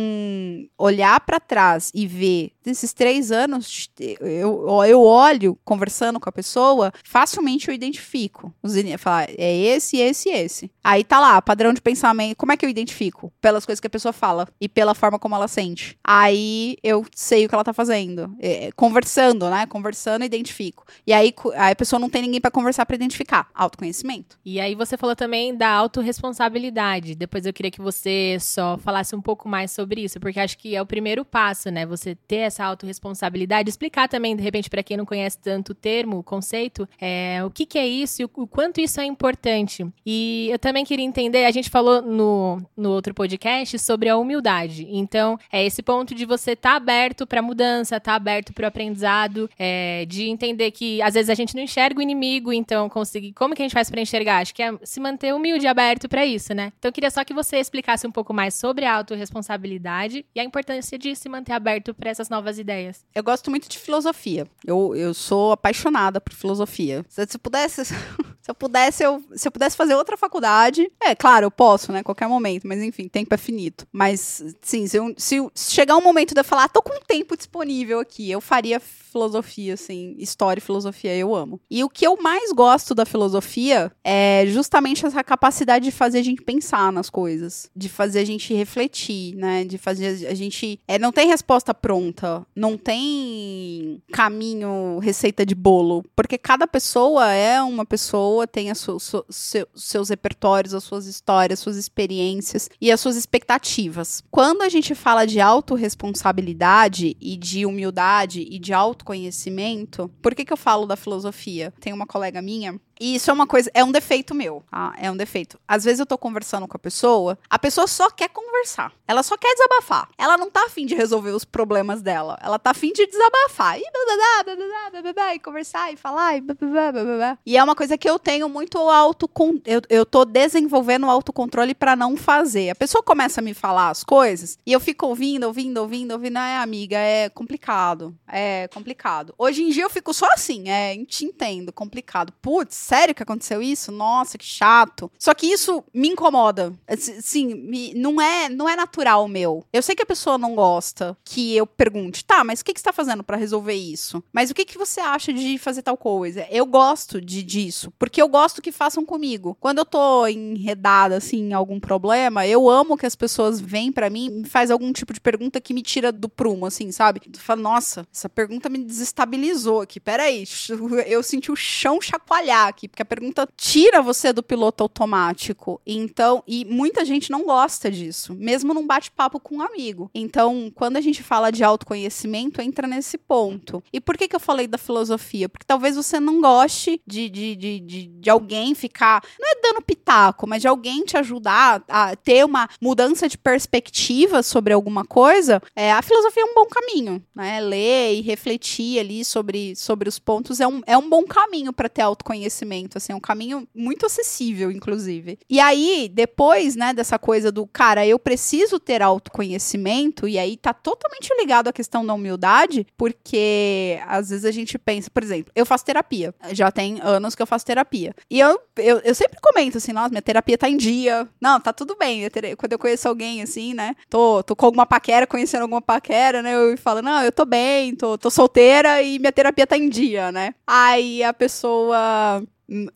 [0.77, 6.91] olhar para trás e ver desses três anos, eu, eu olho conversando com a pessoa,
[7.03, 8.53] facilmente eu identifico.
[8.97, 10.71] Falar, é esse, esse, esse.
[10.83, 12.35] Aí tá lá, padrão de pensamento.
[12.35, 13.31] Como é que eu identifico?
[13.39, 15.97] Pelas coisas que a pessoa fala e pela forma como ela sente.
[16.03, 18.35] Aí eu sei o que ela tá fazendo.
[18.39, 19.65] É, conversando, né?
[19.65, 20.85] Conversando, identifico.
[21.05, 23.49] E aí, aí a pessoa não tem ninguém para conversar para identificar.
[23.53, 24.39] Autoconhecimento.
[24.43, 27.15] E aí você falou também da autorresponsabilidade.
[27.15, 30.75] Depois eu queria que você só falasse um pouco mais sobre isso, porque acho que
[30.75, 31.85] é o primeiro passo, né?
[31.85, 33.69] Você ter essa autorresponsabilidade.
[33.69, 37.51] Explicar também, de repente, para quem não conhece tanto o termo, o conceito, é, o
[37.51, 39.85] que, que é isso e o, o quanto isso é importante.
[40.05, 44.87] E eu também queria entender, a gente falou no, no outro podcast sobre a humildade.
[44.89, 48.65] Então, é esse ponto de você estar tá aberto para mudança, estar tá aberto para
[48.65, 52.89] o aprendizado, é, de entender que às vezes a gente não enxerga o inimigo, então
[52.89, 53.33] conseguir.
[53.33, 54.39] Como que a gente faz para enxergar?
[54.39, 56.71] Acho que é se manter humilde e aberto para isso, né?
[56.79, 60.43] Então, eu queria só que você explicasse um pouco mais sobre a autorresponsabilidade e a
[60.43, 63.05] importância de se manter aberto para essas novas ideias.
[63.13, 64.47] Eu gosto muito de filosofia.
[64.65, 67.05] Eu, eu sou apaixonada por filosofia.
[67.09, 67.81] Se, se pudesse.
[68.41, 72.01] Se eu pudesse, eu, se eu pudesse fazer outra faculdade, é claro, eu posso, né?
[72.01, 73.87] Qualquer momento, mas enfim, tempo é finito.
[73.91, 77.37] Mas, sim, se, eu, se, chegar um momento de eu falar, ah, tô com tempo
[77.37, 78.79] disponível aqui, eu faria
[79.11, 81.59] filosofia, assim, história e filosofia, eu amo.
[81.69, 86.23] E o que eu mais gosto da filosofia é justamente essa capacidade de fazer a
[86.23, 89.65] gente pensar nas coisas, de fazer a gente refletir, né?
[89.65, 90.79] De fazer a gente.
[90.87, 97.61] É, não tem resposta pronta, não tem caminho, receita de bolo, porque cada pessoa é
[97.61, 98.97] uma pessoa, tem su,
[99.29, 104.23] seu, seus repertórios, as suas histórias, suas experiências e as suas expectativas.
[104.31, 110.45] Quando a gente fala de autorresponsabilidade e de humildade e de auto autoconhecimento, por que,
[110.45, 111.73] que eu falo da filosofia?
[111.79, 114.93] Tem uma colega minha e isso é uma coisa, é um defeito meu, tá?
[114.99, 115.59] É um defeito.
[115.67, 118.93] Às vezes eu tô conversando com a pessoa, a pessoa só quer conversar.
[119.07, 120.07] Ela só quer desabafar.
[120.17, 122.37] Ela não tá afim de resolver os problemas dela.
[122.41, 123.79] Ela tá afim de desabafar.
[123.79, 126.37] E, blá, blá, blá, blá, e conversar e falar.
[126.37, 127.37] E, blá, blá, blá, blá.
[127.43, 129.29] e é uma coisa que eu tenho muito auto.
[129.65, 132.69] Eu, eu tô desenvolvendo autocontrole para não fazer.
[132.69, 136.37] A pessoa começa a me falar as coisas e eu fico ouvindo, ouvindo, ouvindo, ouvindo.
[136.37, 138.15] É, amiga, é complicado.
[138.27, 139.33] É complicado.
[139.37, 142.31] Hoje em dia eu fico só assim, é, te entendo, complicado.
[142.41, 143.89] Putz, sério que aconteceu isso?
[143.89, 145.09] Nossa, que chato.
[145.17, 146.73] Só que isso me incomoda.
[147.21, 149.65] Sim, não é não é natural meu.
[149.71, 152.81] Eu sei que a pessoa não gosta que eu pergunte, tá, mas o que, que
[152.81, 154.21] você tá fazendo para resolver isso?
[154.33, 156.45] Mas o que, que você acha de fazer tal coisa?
[156.51, 159.55] Eu gosto de disso, porque eu gosto que façam comigo.
[159.61, 164.09] Quando eu tô enredada, assim, em algum problema, eu amo que as pessoas vêm para
[164.09, 167.21] mim e me faz algum tipo de pergunta que me tira do prumo, assim, sabe?
[167.21, 169.99] Tu fala, nossa, essa pergunta me desestabilizou aqui.
[169.99, 170.43] Peraí,
[171.07, 175.79] eu senti o chão chacoalhar aqui aqui, porque a pergunta tira você do piloto automático.
[175.85, 180.09] Então, e muita gente não gosta disso, mesmo num bate-papo com um amigo.
[180.13, 183.83] Então, quando a gente fala de autoconhecimento, entra nesse ponto.
[183.93, 185.47] E por que, que eu falei da filosofia?
[185.47, 189.81] Porque talvez você não goste de, de, de, de, de alguém ficar, não é dando
[189.81, 195.61] pitaco, mas de alguém te ajudar a ter uma mudança de perspectiva sobre alguma coisa.
[195.75, 197.59] É, a filosofia é um bom caminho, né?
[197.59, 201.89] Ler e refletir ali sobre, sobre os pontos é um, é um bom caminho para
[201.89, 205.39] ter autoconhecimento assim, é um caminho muito acessível, inclusive.
[205.49, 210.73] E aí, depois, né, dessa coisa do, cara, eu preciso ter autoconhecimento, e aí tá
[210.73, 215.65] totalmente ligado à questão da humildade, porque às vezes a gente pensa, por exemplo, eu
[215.65, 219.77] faço terapia, já tem anos que eu faço terapia, e eu, eu, eu sempre comento
[219.77, 223.41] assim, nossa, minha terapia tá em dia, não, tá tudo bem, quando eu conheço alguém
[223.41, 227.31] assim, né, tô, tô com alguma paquera, conhecendo alguma paquera, né, eu falo, não, eu
[227.31, 230.53] tô bem, tô, tô solteira e minha terapia tá em dia, né.
[230.65, 232.43] Aí a pessoa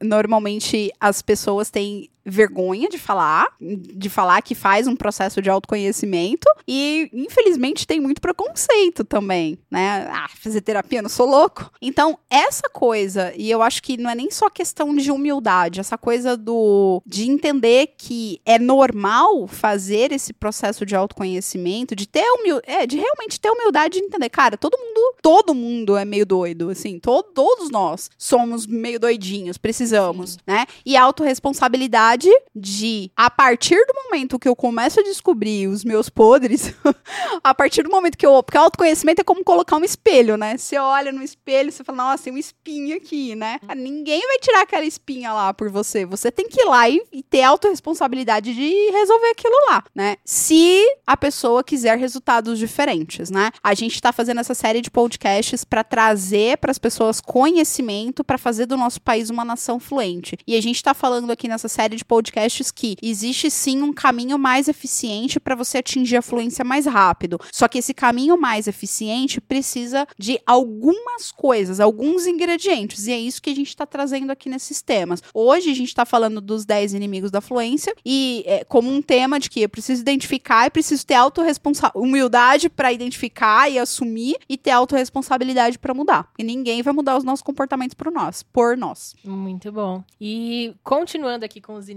[0.02, 6.48] normalmente as pessoas têm vergonha de falar, de falar que faz um processo de autoconhecimento
[6.68, 10.08] e infelizmente tem muito preconceito também, né?
[10.12, 11.72] Ah, fazer terapia, não sou louco.
[11.82, 15.98] Então, essa coisa, e eu acho que não é nem só questão de humildade, essa
[15.98, 22.60] coisa do de entender que é normal fazer esse processo de autoconhecimento, de ter humil
[22.66, 26.70] é, de realmente ter humildade de entender, cara, todo mundo, todo mundo é meio doido,
[26.70, 30.38] assim, to todos nós somos meio doidinhos, precisamos, Sim.
[30.48, 30.66] né?
[30.86, 36.74] E autorresponsabilidade de, a partir do momento que eu começo a descobrir os meus podres,
[37.44, 38.42] a partir do momento que eu.
[38.44, 40.58] Porque autoconhecimento é como colocar um espelho, né?
[40.58, 43.60] Você olha no espelho, você fala, nossa, tem um espinho aqui, né?
[43.64, 43.76] Uhum.
[43.76, 46.06] Ninguém vai tirar aquela espinha lá por você.
[46.06, 50.18] Você tem que ir lá e, e ter autorresponsabilidade de resolver aquilo lá, né?
[50.24, 53.52] Se a pessoa quiser resultados diferentes, né?
[53.64, 58.38] A gente tá fazendo essa série de podcasts para trazer para as pessoas conhecimento para
[58.38, 60.38] fazer do nosso país uma nação fluente.
[60.48, 64.38] E a gente tá falando aqui nessa série de podcasts que existe sim um caminho
[64.38, 67.40] mais eficiente para você atingir a fluência mais rápido.
[67.52, 73.08] Só que esse caminho mais eficiente precisa de algumas coisas, alguns ingredientes.
[73.08, 75.22] E é isso que a gente está trazendo aqui nesses temas.
[75.34, 79.40] Hoje a gente está falando dos 10 inimigos da fluência e é, como um tema
[79.40, 81.16] de que eu preciso identificar e preciso ter
[81.96, 86.30] humildade para identificar e assumir e ter autorresponsabilidade para mudar.
[86.38, 89.16] E ninguém vai mudar os nossos comportamentos por nós, por nós.
[89.24, 90.04] Muito bom.
[90.20, 91.90] E continuando aqui com os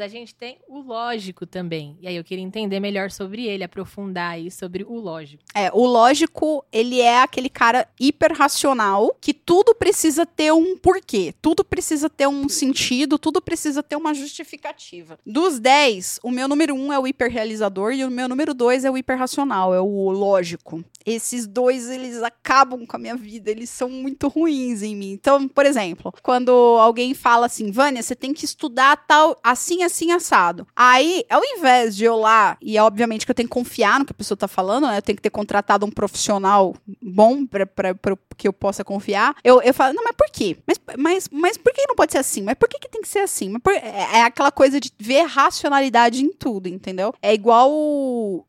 [0.00, 1.96] a gente tem o lógico também.
[2.00, 5.42] E aí eu queria entender melhor sobre ele, aprofundar aí sobre o lógico.
[5.54, 11.34] É, o lógico, ele é aquele cara hiper racional que tudo precisa ter um porquê,
[11.40, 15.18] tudo precisa ter um sentido, tudo precisa ter uma justificativa.
[15.24, 18.84] Dos 10, o meu número 1 um é o hiperrealizador e o meu número 2
[18.84, 23.70] é o hiperracional, é o lógico esses dois eles acabam com a minha vida, eles
[23.70, 25.12] são muito ruins em mim.
[25.12, 30.12] Então, por exemplo, quando alguém fala assim, Vânia, você tem que estudar tal assim, assim,
[30.12, 30.66] assado.
[30.74, 34.04] Aí, ao invés de eu lá, e é obviamente que eu tenho que confiar no
[34.04, 34.98] que a pessoa tá falando, né?
[34.98, 37.84] Eu tenho que ter contratado um profissional bom para
[38.36, 39.36] que eu possa confiar.
[39.44, 40.56] Eu, eu falo, não, mas por quê?
[40.66, 42.42] Mas, mas, mas por que não pode ser assim?
[42.42, 43.58] Mas por que, que tem que ser assim?
[43.58, 47.14] Por, é, é aquela coisa de ver racionalidade em tudo, entendeu?
[47.20, 47.70] É igual.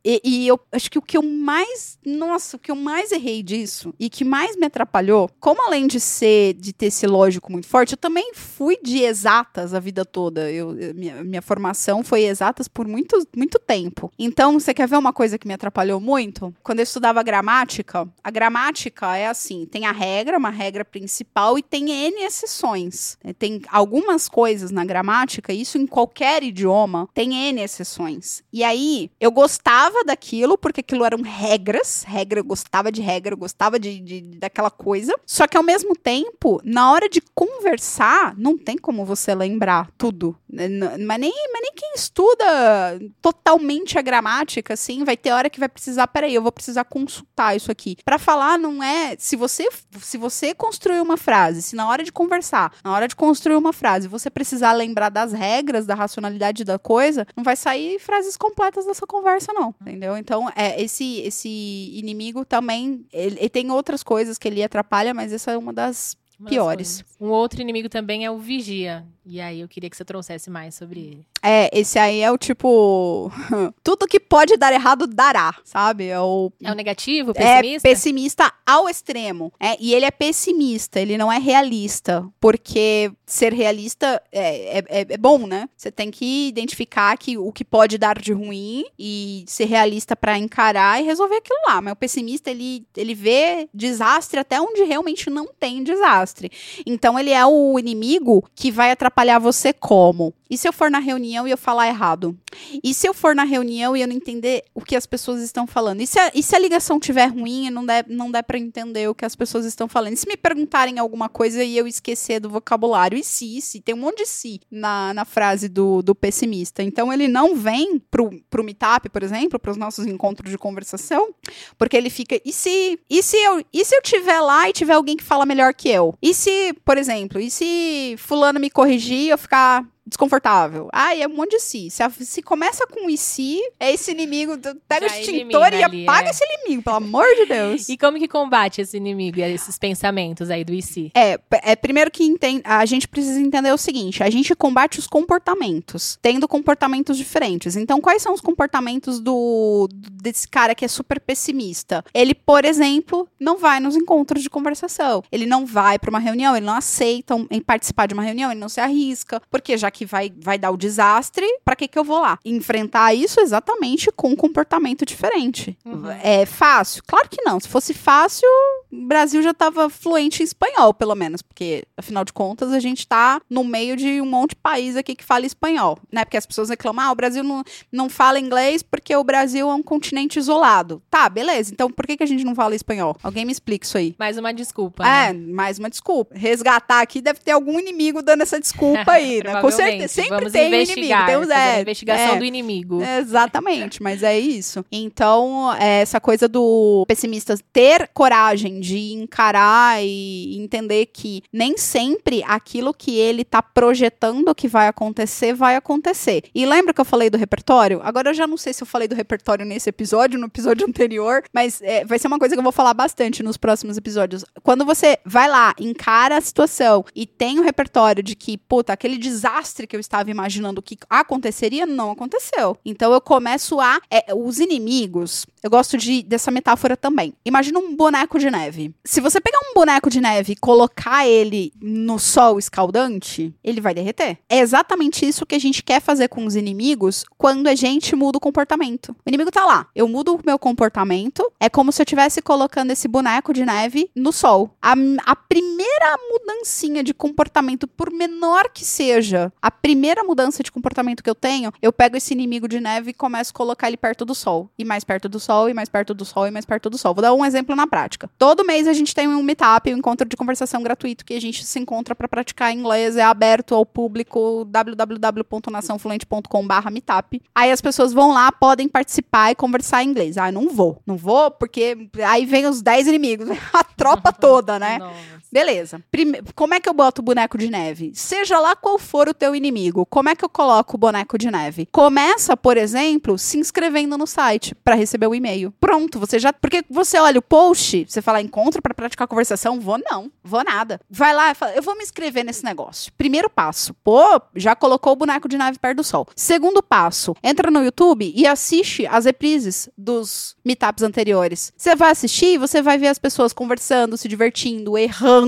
[0.04, 2.00] E, e eu acho que o que eu mais.
[2.06, 6.00] Nossa, o que eu mais errei disso e que mais me atrapalhou, como além de
[6.00, 10.52] ser, de ter esse lógico muito forte, eu também fui de exatas a vida toda.
[10.52, 10.61] Eu,
[10.96, 14.12] minha, minha formação foi exatas por muito, muito tempo.
[14.18, 16.54] Então, você quer ver uma coisa que me atrapalhou muito?
[16.64, 21.58] Quando eu estudava gramática, a gramática é assim: tem tem a regra, uma regra principal,
[21.58, 23.18] e tem N exceções.
[23.24, 28.44] É, tem algumas coisas na gramática, isso em qualquer idioma, tem N exceções.
[28.54, 33.38] E aí, eu gostava daquilo, porque aquilo eram regras, regra, eu gostava de regra, eu
[33.38, 35.16] gostava de, de, daquela coisa.
[35.26, 40.38] Só que ao mesmo tempo, na hora de conversar, não tem como você lembrar tudo.
[40.52, 45.70] Mas nem, mas nem quem estuda totalmente a gramática, assim, vai ter hora que vai
[45.70, 47.96] precisar, peraí, eu vou precisar consultar isso aqui.
[48.04, 49.16] Para falar, não é.
[49.18, 49.68] Se você
[50.02, 53.74] se você construir uma frase, se na hora de conversar, na hora de construir uma
[53.74, 58.86] frase, você precisar lembrar das regras, da racionalidade da coisa, não vai sair frases completas
[58.86, 59.74] dessa conversa, não.
[59.82, 60.18] Entendeu?
[60.18, 61.50] Então, é, esse, esse
[61.94, 63.06] inimigo também.
[63.12, 67.04] Ele, ele tem outras coisas que ele atrapalha, mas essa é uma das piores.
[67.20, 69.06] Um outro inimigo também é o vigia.
[69.26, 71.26] E aí eu queria que você trouxesse mais sobre ele.
[71.44, 73.32] É, esse aí é o tipo.
[73.84, 76.08] Tudo que pode dar errado dará, sabe?
[76.08, 76.52] É o.
[76.62, 77.88] É o negativo, pessimista?
[77.88, 79.52] É pessimista ao extremo.
[79.60, 82.28] É, e ele é pessimista, ele não é realista.
[82.40, 85.68] Porque ser realista é, é, é, é bom, né?
[85.76, 90.38] Você tem que identificar que, o que pode dar de ruim e ser realista para
[90.38, 91.82] encarar e resolver aquilo lá.
[91.82, 96.52] Mas o pessimista, ele, ele vê desastre até onde realmente não tem desastre.
[96.86, 100.34] Então ele é o inimigo que vai atrapalhar atrapalhar você como?
[100.52, 102.38] E se eu for na reunião e eu falar errado?
[102.84, 105.66] E se eu for na reunião e eu não entender o que as pessoas estão
[105.66, 106.02] falando?
[106.02, 108.58] E se a, e se a ligação estiver ruim e não der, não der para
[108.58, 110.12] entender o que as pessoas estão falando?
[110.12, 113.18] E se me perguntarem alguma coisa e eu esquecer do vocabulário?
[113.18, 113.80] E se, e se?
[113.80, 116.84] Tem um monte de si na, na frase do, do pessimista.
[116.84, 121.34] Então ele não vem pro, pro meetup, por exemplo, para os nossos encontros de conversação,
[121.78, 124.94] porque ele fica, e se, e se eu, e se eu tiver lá e tiver
[124.96, 126.14] alguém que fala melhor que eu?
[126.22, 130.90] E se, por exemplo, e se fulano me corrigir, eu ficar desconfortável.
[130.92, 131.90] Ai, é um monte de si.
[131.90, 134.58] Se, a- se começa com e se, é esse inimigo.
[134.88, 136.32] Pega Já o extintor e ali, apaga é.
[136.32, 137.88] esse inimigo, pelo amor de Deus.
[137.92, 141.12] E como que combate esse inimigo e esses pensamentos aí do IC?
[141.14, 145.08] É, p- é primeiro que a gente precisa entender o seguinte: a gente combate os
[145.08, 147.76] comportamentos, tendo comportamentos diferentes.
[147.76, 152.04] Então, quais são os comportamentos do desse cara que é super pessimista?
[152.14, 155.24] Ele, por exemplo, não vai nos encontros de conversação.
[155.32, 158.52] Ele não vai para uma reunião, ele não aceita um- em participar de uma reunião,
[158.52, 161.98] ele não se arrisca, porque já que vai, vai dar o desastre, para que que
[161.98, 162.40] eu vou lá?
[162.46, 165.78] Enfrentar isso exatamente com um comportamento diferente.
[165.86, 166.10] Uhum.
[166.24, 167.04] É fácil?
[167.08, 167.60] Claro que não.
[167.60, 168.48] Se fosse fácil,
[168.92, 173.08] o Brasil já estava fluente em espanhol, pelo menos, porque afinal de contas a gente
[173.08, 176.26] tá no meio de um monte de país aqui que fala espanhol, né?
[176.26, 179.74] Porque as pessoas reclamam, ah, o Brasil não, não fala inglês porque o Brasil é
[179.74, 181.02] um continente isolado.
[181.10, 181.72] Tá, beleza.
[181.72, 183.16] Então por que, que a gente não fala espanhol?
[183.22, 184.16] Alguém me explica isso aí.
[184.18, 185.06] Mais uma desculpa.
[185.06, 185.54] É, né?
[185.54, 186.36] mais uma desculpa.
[186.36, 189.62] Resgatar aqui deve ter algum inimigo dando essa desculpa aí, né?
[189.62, 190.08] Com certeza.
[190.08, 191.26] Sempre Vamos tem um inimigo.
[191.26, 192.38] Tem os, fazer a é, investigação é.
[192.38, 193.02] do inimigo.
[193.04, 194.86] Exatamente, mas é isso.
[194.92, 202.44] Então, é, essa coisa do pessimista ter coragem de encarar e entender que nem sempre
[202.48, 206.44] aquilo que ele tá projetando que vai acontecer, vai acontecer.
[206.54, 208.02] E lembra que eu falei do repertório?
[208.04, 211.44] Agora eu já não sei se eu falei do repertório nesse episódio, no episódio anterior,
[211.54, 214.44] mas é, vai ser uma coisa que eu vou falar bastante nos próximos episódios.
[214.64, 219.18] Quando você vai lá, encara a situação e tem o repertório de que, puta, aquele
[219.18, 222.78] desastre que eu estava imaginando que aconteceria, não aconteceu.
[222.84, 224.00] Então eu começo a.
[224.10, 225.46] é, os inimigos.
[225.62, 227.34] Eu gosto de, dessa metáfora também.
[227.46, 228.71] Imagina um boneco de neve.
[229.04, 233.94] Se você pegar um boneco de neve e colocar ele no sol escaldante, ele vai
[233.94, 234.38] derreter.
[234.50, 238.38] É exatamente isso que a gente quer fazer com os inimigos quando a gente muda
[238.38, 239.16] o comportamento.
[239.26, 239.88] O inimigo tá lá.
[239.96, 241.52] Eu mudo o meu comportamento.
[241.60, 244.76] É como se eu estivesse colocando esse boneco de neve no sol.
[244.82, 244.94] A,
[245.26, 251.30] a primeira mudancinha de comportamento, por menor que seja, a primeira mudança de comportamento que
[251.30, 254.36] eu tenho, eu pego esse inimigo de neve e começo a colocar ele perto do
[254.36, 254.70] sol.
[254.78, 257.14] E mais perto do sol, e mais perto do sol, e mais perto do sol.
[257.14, 258.30] Vou dar um exemplo na prática.
[258.38, 261.66] Todo mês a gente tem um meetup, um encontro de conversação gratuito que a gente
[261.66, 267.42] se encontra para praticar inglês, é aberto ao público www.naçãofluente.com/meetup.
[267.54, 270.38] Aí as pessoas vão lá, podem participar e conversar em inglês.
[270.38, 271.02] Ah, não vou.
[271.06, 274.98] Não vou porque aí vem os 10 inimigos, a tropa toda, né?
[274.98, 275.41] Nossa.
[275.52, 276.02] Beleza.
[276.10, 278.12] Prime- Como é que eu boto o boneco de neve?
[278.16, 281.52] Seja lá qual for o teu inimigo, como é que eu coloco o boneco de
[281.52, 281.88] neve?
[281.92, 285.74] Começa, por exemplo, se inscrevendo no site para receber o e-mail.
[285.80, 286.54] Pronto, você já.
[286.54, 291.00] Porque você olha o post, você fala encontro para praticar conversação, vou não, vou nada.
[291.10, 293.12] Vai lá e fala, eu vou me inscrever nesse negócio.
[293.18, 296.28] Primeiro passo, pô, já colocou o boneco de neve perto do sol.
[296.36, 301.74] Segundo passo, entra no YouTube e assiste as reprises dos meetups anteriores.
[301.76, 305.41] Você vai assistir, você vai ver as pessoas conversando, se divertindo, errando,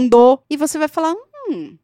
[0.50, 1.24] e você vai falar, hum,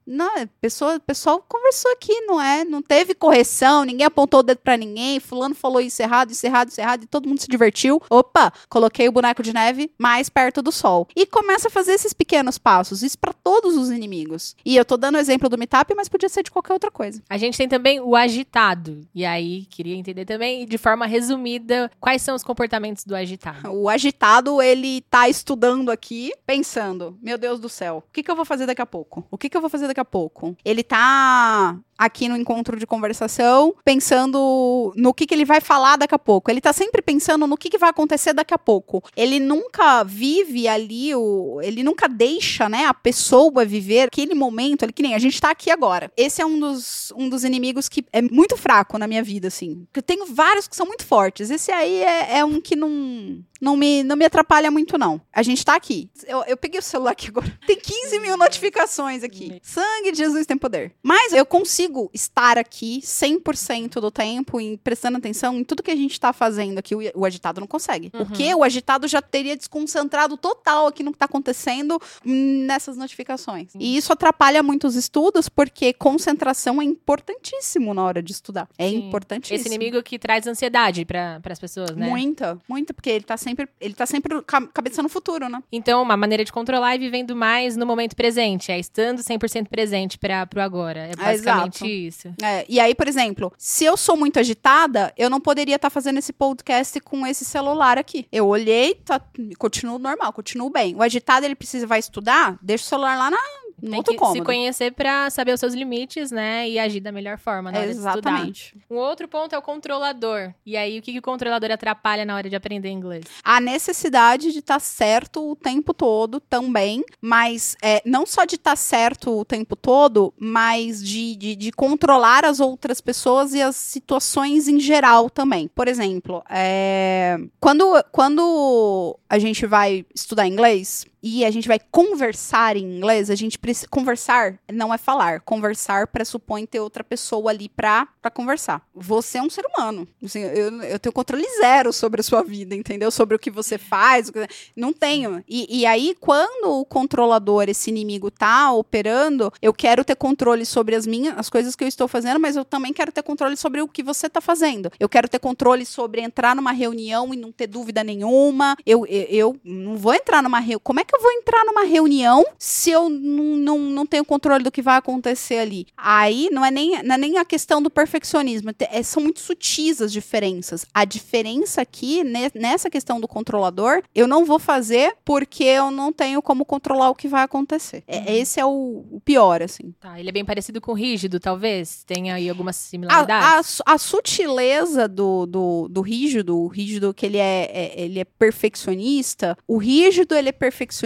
[0.05, 2.63] não, é, pessoa, pessoal conversou aqui, não é?
[2.63, 6.69] Não teve correção, ninguém apontou o dedo pra ninguém, fulano falou isso errado, isso errado,
[6.69, 8.01] isso errado, e todo mundo se divertiu.
[8.09, 11.07] Opa, coloquei o boneco de neve mais perto do sol.
[11.15, 14.55] E começa a fazer esses pequenos passos, isso pra todos os inimigos.
[14.65, 17.21] E eu tô dando o exemplo do meetup, mas podia ser de qualquer outra coisa.
[17.29, 19.01] A gente tem também o agitado.
[19.13, 23.71] E aí, queria entender também, de forma resumida, quais são os comportamentos do agitado.
[23.71, 28.35] O agitado, ele tá estudando aqui, pensando, meu Deus do céu, o que que eu
[28.35, 29.25] vou fazer daqui a pouco?
[29.29, 30.55] O que que eu vou fazer daqui a pouco?
[30.63, 36.15] Ele tá aqui no encontro de conversação, pensando no que, que ele vai falar daqui
[36.15, 36.49] a pouco.
[36.49, 39.03] Ele tá sempre pensando no que, que vai acontecer daqui a pouco.
[39.17, 44.93] Ele nunca vive ali, o, ele nunca deixa, né, a pessoa viver aquele momento, ali,
[44.93, 46.09] que nem a gente tá aqui agora.
[46.15, 49.85] Esse é um dos, um dos inimigos que é muito fraco na minha vida, assim.
[49.93, 51.49] Eu tenho vários que são muito fortes.
[51.49, 55.21] Esse aí é, é um que não, não, me, não me atrapalha muito, não.
[55.33, 56.09] A gente tá aqui.
[56.27, 57.51] Eu, eu peguei o celular aqui agora.
[57.65, 59.59] Tem 15 mil notificações aqui.
[59.61, 60.93] Sangue de Jesus tem poder.
[61.03, 65.95] Mas eu consigo estar aqui 100% do tempo e prestando atenção em tudo que a
[65.95, 66.95] gente tá fazendo aqui.
[66.95, 68.11] O, o agitado não consegue.
[68.13, 68.25] Uhum.
[68.25, 73.71] Porque o agitado já teria desconcentrado total aqui no que tá acontecendo nessas notificações.
[73.75, 78.67] E isso atrapalha muito os estudos, porque concentração é importantíssimo na hora de estudar.
[78.77, 79.07] É Sim.
[79.07, 79.59] importantíssimo.
[79.59, 82.07] Esse inimigo que traz ansiedade para as pessoas, né?
[82.07, 83.48] Muita, muita, porque ele tá sempre,
[83.79, 85.61] ele tá sempre ca- cabeça no futuro, né?
[85.71, 90.17] Então, uma maneira de controlar é vivendo mais no momento presente, é estando 100% presente
[90.17, 91.09] para o agora.
[91.11, 91.85] É basicamente exato.
[91.87, 92.33] isso.
[92.41, 96.17] É, e aí, por exemplo, se eu sou muito agitada, eu não poderia estar fazendo
[96.17, 98.27] esse podcast com esse celular aqui.
[98.31, 99.21] Eu olhei, tá,
[99.57, 100.95] continuo normal, continuo bem.
[100.95, 103.37] O agitado, ele precisa, vai estudar, deixa o celular lá na
[103.79, 104.37] Tem que cômodo.
[104.37, 106.69] se conhecer pra saber os seus limites, né?
[106.69, 107.89] E agir da melhor forma na hora.
[107.89, 108.75] Exatamente.
[108.89, 110.53] Um outro ponto é o controlador.
[110.65, 113.25] E aí, o que, que o controlador atrapalha na hora de aprender inglês?
[113.43, 118.75] A necessidade de estar certo o tempo todo também, mas é, não só de estar
[118.75, 124.67] certo o tempo todo, mas de, de, de controlar as outras pessoas e as situações
[124.67, 125.67] em geral também.
[125.67, 132.75] Por exemplo, é, quando, quando a gente vai estudar inglês, e a gente vai conversar
[132.77, 133.87] em inglês, a gente precisa.
[133.89, 135.41] Conversar não é falar.
[135.41, 138.81] Conversar pressupõe ter outra pessoa ali pra, pra conversar.
[138.93, 140.07] Você é um ser humano.
[140.23, 143.11] Assim, eu, eu tenho controle zero sobre a sua vida, entendeu?
[143.11, 144.29] Sobre o que você faz.
[144.29, 145.43] que- Não tenho.
[145.47, 150.95] E, e aí, quando o controlador, esse inimigo, tá operando, eu quero ter controle sobre
[150.95, 153.81] as minhas, as coisas que eu estou fazendo, mas eu também quero ter controle sobre
[153.81, 154.91] o que você tá fazendo.
[154.99, 158.75] Eu quero ter controle sobre entrar numa reunião e não ter dúvida nenhuma.
[158.85, 160.81] Eu, eu, eu não vou entrar numa reunião.
[160.83, 164.63] Como é que eu vou entrar numa reunião se eu não, não, não tenho controle
[164.63, 165.87] do que vai acontecer ali?
[165.97, 168.71] Aí não é nem, não é nem a questão do perfeccionismo.
[168.73, 170.85] te- é- são muito sutis as diferenças.
[170.93, 176.11] A diferença aqui, ne- nessa questão do controlador, eu não vou fazer porque eu não
[176.13, 178.03] tenho como controlar o que vai acontecer.
[178.07, 179.93] É- esse é o, o pior, assim.
[179.99, 182.03] Tá, ele é bem parecido com o rígido, talvez?
[182.05, 183.47] Tem aí algumas A, similaridades?
[183.49, 188.19] a, su- a sutileza do, do, do rígido, o rígido que ele é, é- ele
[188.19, 190.98] é perfeccionista, o rígido ele é perfeccionista,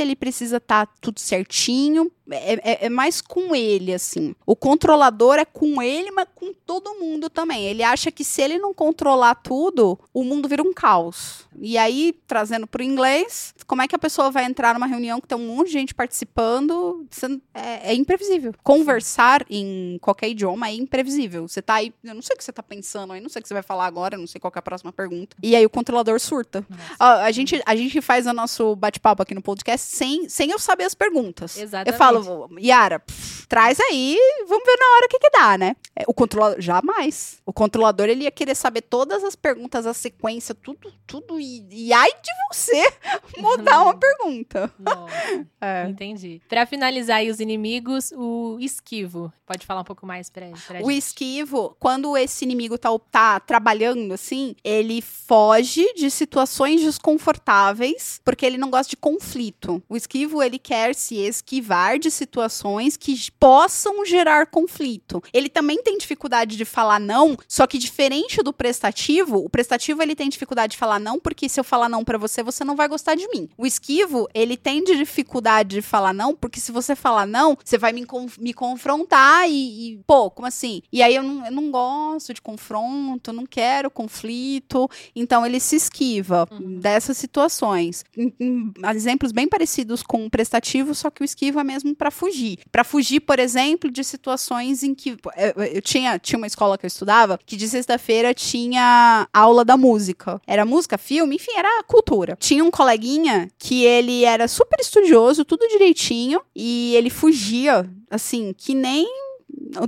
[0.00, 4.34] ele precisa estar tudo certinho, é, é- é mais com ele, assim.
[4.46, 7.64] O controlador é com ele, mas com todo mundo também.
[7.66, 11.44] Ele acha que se ele não controlar tudo, o mundo vira um caos.
[11.60, 15.26] E aí, trazendo pro inglês, como é que a pessoa vai entrar numa reunião que
[15.28, 17.06] tem um monte de gente participando?
[17.54, 18.52] É, é imprevisível.
[18.62, 21.46] Conversar em qualquer idioma é imprevisível.
[21.48, 23.42] Você tá aí, eu não sei o que você tá pensando aí, não sei o
[23.42, 25.36] que você vai falar agora, não sei qual que é a próxima pergunta.
[25.42, 26.64] E aí o controlador surta.
[26.98, 30.58] Ó, a, gente, a gente faz o nosso bate-papo aqui no podcast sem, sem eu
[30.58, 31.56] saber as perguntas.
[31.58, 31.92] Exatamente.
[31.92, 32.19] Eu falo,
[32.60, 34.16] Yara, pff, traz aí,
[34.48, 35.76] vamos ver na hora o que que dá, né?
[35.96, 37.38] É, O controlador, jamais.
[37.44, 41.92] O controlador, ele ia querer saber todas as perguntas, a sequência, tudo, tudo, e, e
[41.92, 42.80] ai de você
[43.38, 44.72] mudar uma pergunta.
[44.78, 45.86] Nossa, É.
[45.88, 46.40] entendi.
[46.48, 49.32] Pra finalizar aí os inimigos, o esquivo.
[49.46, 50.98] Pode falar um pouco mais pra, pra O gente?
[50.98, 58.58] esquivo, quando esse inimigo tá, tá trabalhando assim, ele foge de situações desconfortáveis, porque ele
[58.58, 59.82] não gosta de conflito.
[59.88, 65.22] O esquivo, ele quer se esquivar de situações que possam gerar conflito.
[65.32, 70.14] Ele também tem dificuldade de falar não, só que diferente do prestativo, o prestativo ele
[70.16, 72.88] tem dificuldade de falar não, porque se eu falar não pra você, você não vai
[72.88, 73.48] gostar de mim.
[73.56, 77.76] O esquivo, ele tem de dificuldade de falar não, porque se você falar não, você
[77.78, 78.06] vai me,
[78.38, 80.82] me confrontar e, e, pô, como assim?
[80.92, 85.76] E aí eu não, eu não gosto de confronto, não quero conflito, então ele se
[85.76, 86.78] esquiva Uhum.
[86.80, 88.04] dessas situações.
[88.16, 92.10] Em- em exemplos bem parecidos com o prestativo, só que o esquiva é mesmo pra
[92.10, 92.58] fugir.
[92.70, 96.76] Pra fugir, por exemplo, de situações em que pô, eu, eu tinha, tinha uma escola
[96.78, 100.40] que eu estudava que de sexta-feira tinha aula da música.
[100.46, 102.36] Era música, filme, enfim, era cultura.
[102.38, 108.74] Tinha um coleguinha que ele era super estudioso, tudo direitinho, e ele fugia, assim, que
[108.74, 109.06] nem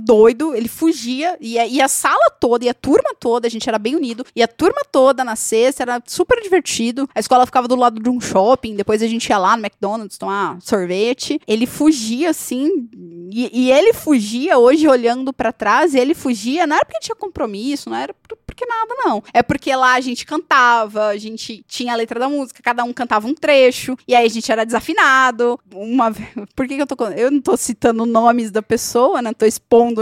[0.01, 3.67] doido, ele fugia, e a, e a sala toda, e a turma toda, a gente
[3.67, 7.07] era bem unido, e a turma toda na sexta, era super divertido.
[7.13, 10.17] A escola ficava do lado de um shopping, depois a gente ia lá no McDonald's
[10.17, 11.39] tomar sorvete.
[11.47, 12.89] Ele fugia assim,
[13.31, 17.89] e, e ele fugia hoje olhando pra trás, ele fugia, não era porque tinha compromisso,
[17.89, 19.23] não era por- porque nada, não.
[19.33, 22.93] É porque lá a gente cantava, a gente tinha a letra da música, cada um
[22.93, 25.59] cantava um trecho, e aí a gente era desafinado.
[25.73, 26.11] Uma
[26.55, 26.95] Por que, que eu tô.
[27.07, 29.33] Eu não tô citando nomes da pessoa, né?
[29.33, 29.45] Tô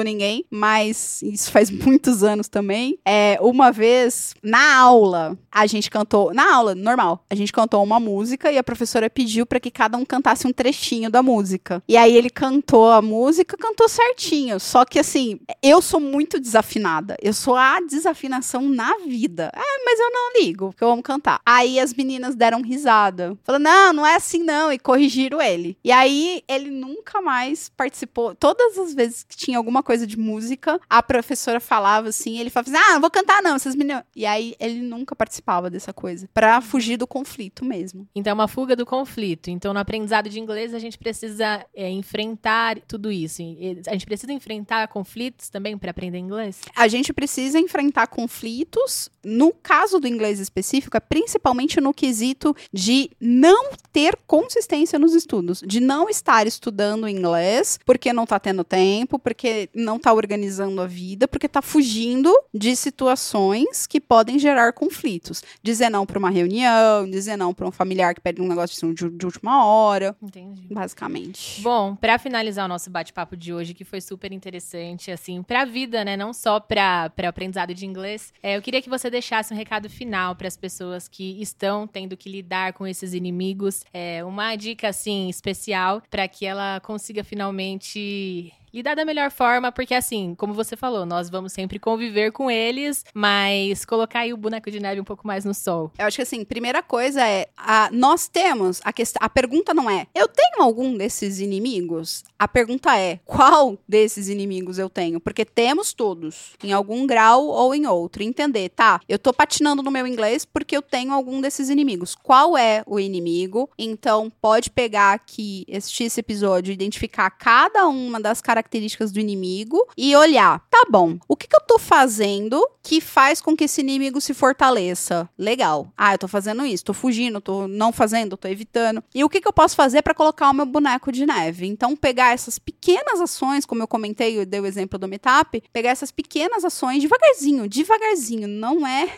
[0.04, 3.00] ninguém, mas isso faz muitos anos também.
[3.06, 6.34] É, uma vez, na aula, a gente cantou.
[6.34, 9.98] Na aula, normal, a gente cantou uma música e a professora pediu pra que cada
[9.98, 11.82] um cantasse um trechinho da música.
[11.88, 14.60] E aí ele cantou a música, cantou certinho.
[14.60, 17.16] Só que assim, eu sou muito desafinada.
[17.22, 19.52] Eu sou a desafinação na vida.
[19.54, 21.42] Ah, mas eu não ligo, porque eu amo cantar.
[21.46, 23.38] Aí as meninas deram risada.
[23.44, 24.72] Falaram, não, não é assim não.
[24.72, 25.78] E corrigiram ele.
[25.84, 28.36] E aí ele nunca mais participou.
[28.36, 32.70] Todas as vezes que tinha alguma coisa de música, a professora falava assim, ele falava
[32.70, 34.04] assim, ah, não vou cantar não, essas meninas...
[34.16, 36.30] E aí ele nunca participava dessa coisa.
[36.34, 38.08] Pra fugir do conflito mesmo.
[38.14, 39.50] Então, é uma fuga do conflito.
[39.50, 43.42] Então, no aprendizado de inglês, a gente precisa é, enfrentar tudo isso.
[43.88, 46.62] A gente precisa enfrentar conflitos também para aprender inglês?
[46.76, 49.10] A gente precisa enfrentar conflitos.
[49.24, 55.62] No caso do inglês específico, é principalmente no quesito de não ter consistência nos estudos,
[55.66, 60.82] de não estar estudando inglês porque não tá tendo tempo, porque porque não tá organizando
[60.82, 65.44] a vida, porque tá fugindo de situações que podem gerar conflitos.
[65.62, 69.10] Dizer não para uma reunião, dizer não para um familiar que pede um negócio de,
[69.10, 70.16] de última hora.
[70.22, 70.68] Entendi.
[70.72, 71.62] Basicamente.
[71.62, 76.06] Bom, para finalizar o nosso bate-papo de hoje, que foi super interessante, assim, pra vida,
[76.06, 76.16] né?
[76.16, 79.90] Não só pra, pra aprendizado de inglês, é, eu queria que você deixasse um recado
[79.90, 83.84] final para as pessoas que estão tendo que lidar com esses inimigos.
[83.94, 89.94] É, uma dica, assim, especial para que ela consiga finalmente lidar da melhor forma, porque
[89.94, 94.72] assim, como você falou, nós vamos sempre conviver com eles, mas colocar aí o boneco
[94.72, 95.92] de neve um pouco mais no sol.
[95.98, 99.90] Eu acho que assim, primeira coisa é, a, nós temos, a, questão, a pergunta não
[99.90, 102.24] é, eu tenho algum desses inimigos?
[102.40, 105.20] A pergunta é, qual desses inimigos eu tenho?
[105.20, 108.24] Porque temos todos, em algum grau ou em outro.
[108.24, 112.16] Entender, tá, eu tô patinando no meu inglês porque eu tenho algum desses inimigos.
[112.16, 113.70] Qual é o inimigo?
[113.78, 119.88] Então, pode pegar aqui, este esse episódio, identificar cada uma das características características do inimigo
[119.98, 123.82] e olhar, tá bom, o que, que eu tô fazendo que faz com que esse
[123.82, 125.30] inimigo se fortaleça?
[125.38, 125.92] Legal.
[125.98, 129.04] Ah, eu tô fazendo isso, tô fugindo, tô não fazendo, tô evitando.
[129.14, 131.68] E o que, que eu posso fazer para colocar o meu boneco de neve?
[131.68, 135.92] Então, pegar essas pequenas ações, como eu comentei, eu dei o exemplo do Meetup, pegar
[135.92, 139.10] essas pequenas ações devagarzinho, devagarzinho, não é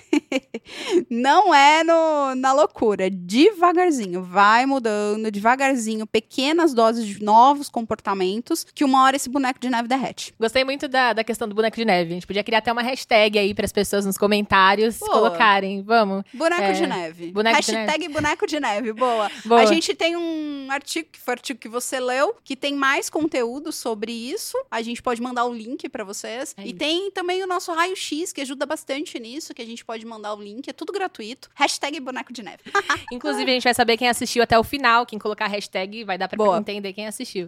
[1.09, 8.83] não é no, na loucura, devagarzinho, vai mudando devagarzinho, pequenas doses de novos comportamentos que
[8.83, 10.33] uma hora esse boneco de neve derrete.
[10.39, 12.11] Gostei muito da, da questão do boneco de neve.
[12.11, 15.11] A gente podia criar até uma hashtag aí para as pessoas nos comentários Boa.
[15.11, 15.81] colocarem.
[15.81, 16.23] Vamos.
[16.33, 17.31] Boneco É, de neve.
[17.31, 18.93] boneco de hashtag boneco de neve.
[18.93, 19.29] Boa.
[19.45, 19.61] Boa.
[19.61, 23.09] A gente tem um artigo, que foi o artigo que você leu, que tem mais
[23.09, 24.55] conteúdo sobre isso.
[24.69, 26.53] A gente pode mandar o link para vocês.
[26.57, 30.05] É e tem também o nosso raio-x, que ajuda bastante nisso, que a gente pode
[30.05, 30.69] mandar o link.
[30.69, 31.49] É tudo gratuito.
[31.55, 32.59] Hashtag boneco de neve.
[33.11, 35.05] Inclusive, a gente vai saber quem assistiu até o final.
[35.05, 36.57] Quem colocar a hashtag vai dar pra Boa.
[36.57, 37.47] entender quem assistiu.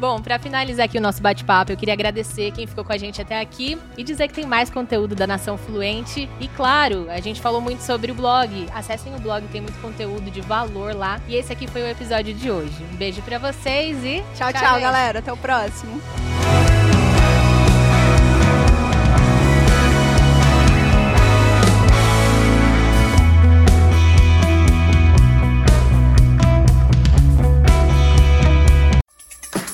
[0.00, 3.20] Bom, pra finalizar aqui o nosso bate-papo, eu queria agradecer quem ficou com a gente
[3.20, 6.26] até aqui e dizer que tem mais conteúdo da Nação Fluente.
[6.40, 8.66] E claro, a gente falou muito sobre o blog.
[8.74, 11.20] Acessem o blog, tem muito conteúdo de valor lá.
[11.28, 12.82] E esse aqui foi o episódio de hoje.
[12.90, 14.80] Um beijo pra vocês e Tchau, tchau, gente.
[14.80, 15.18] galera.
[15.18, 16.00] Até o próximo.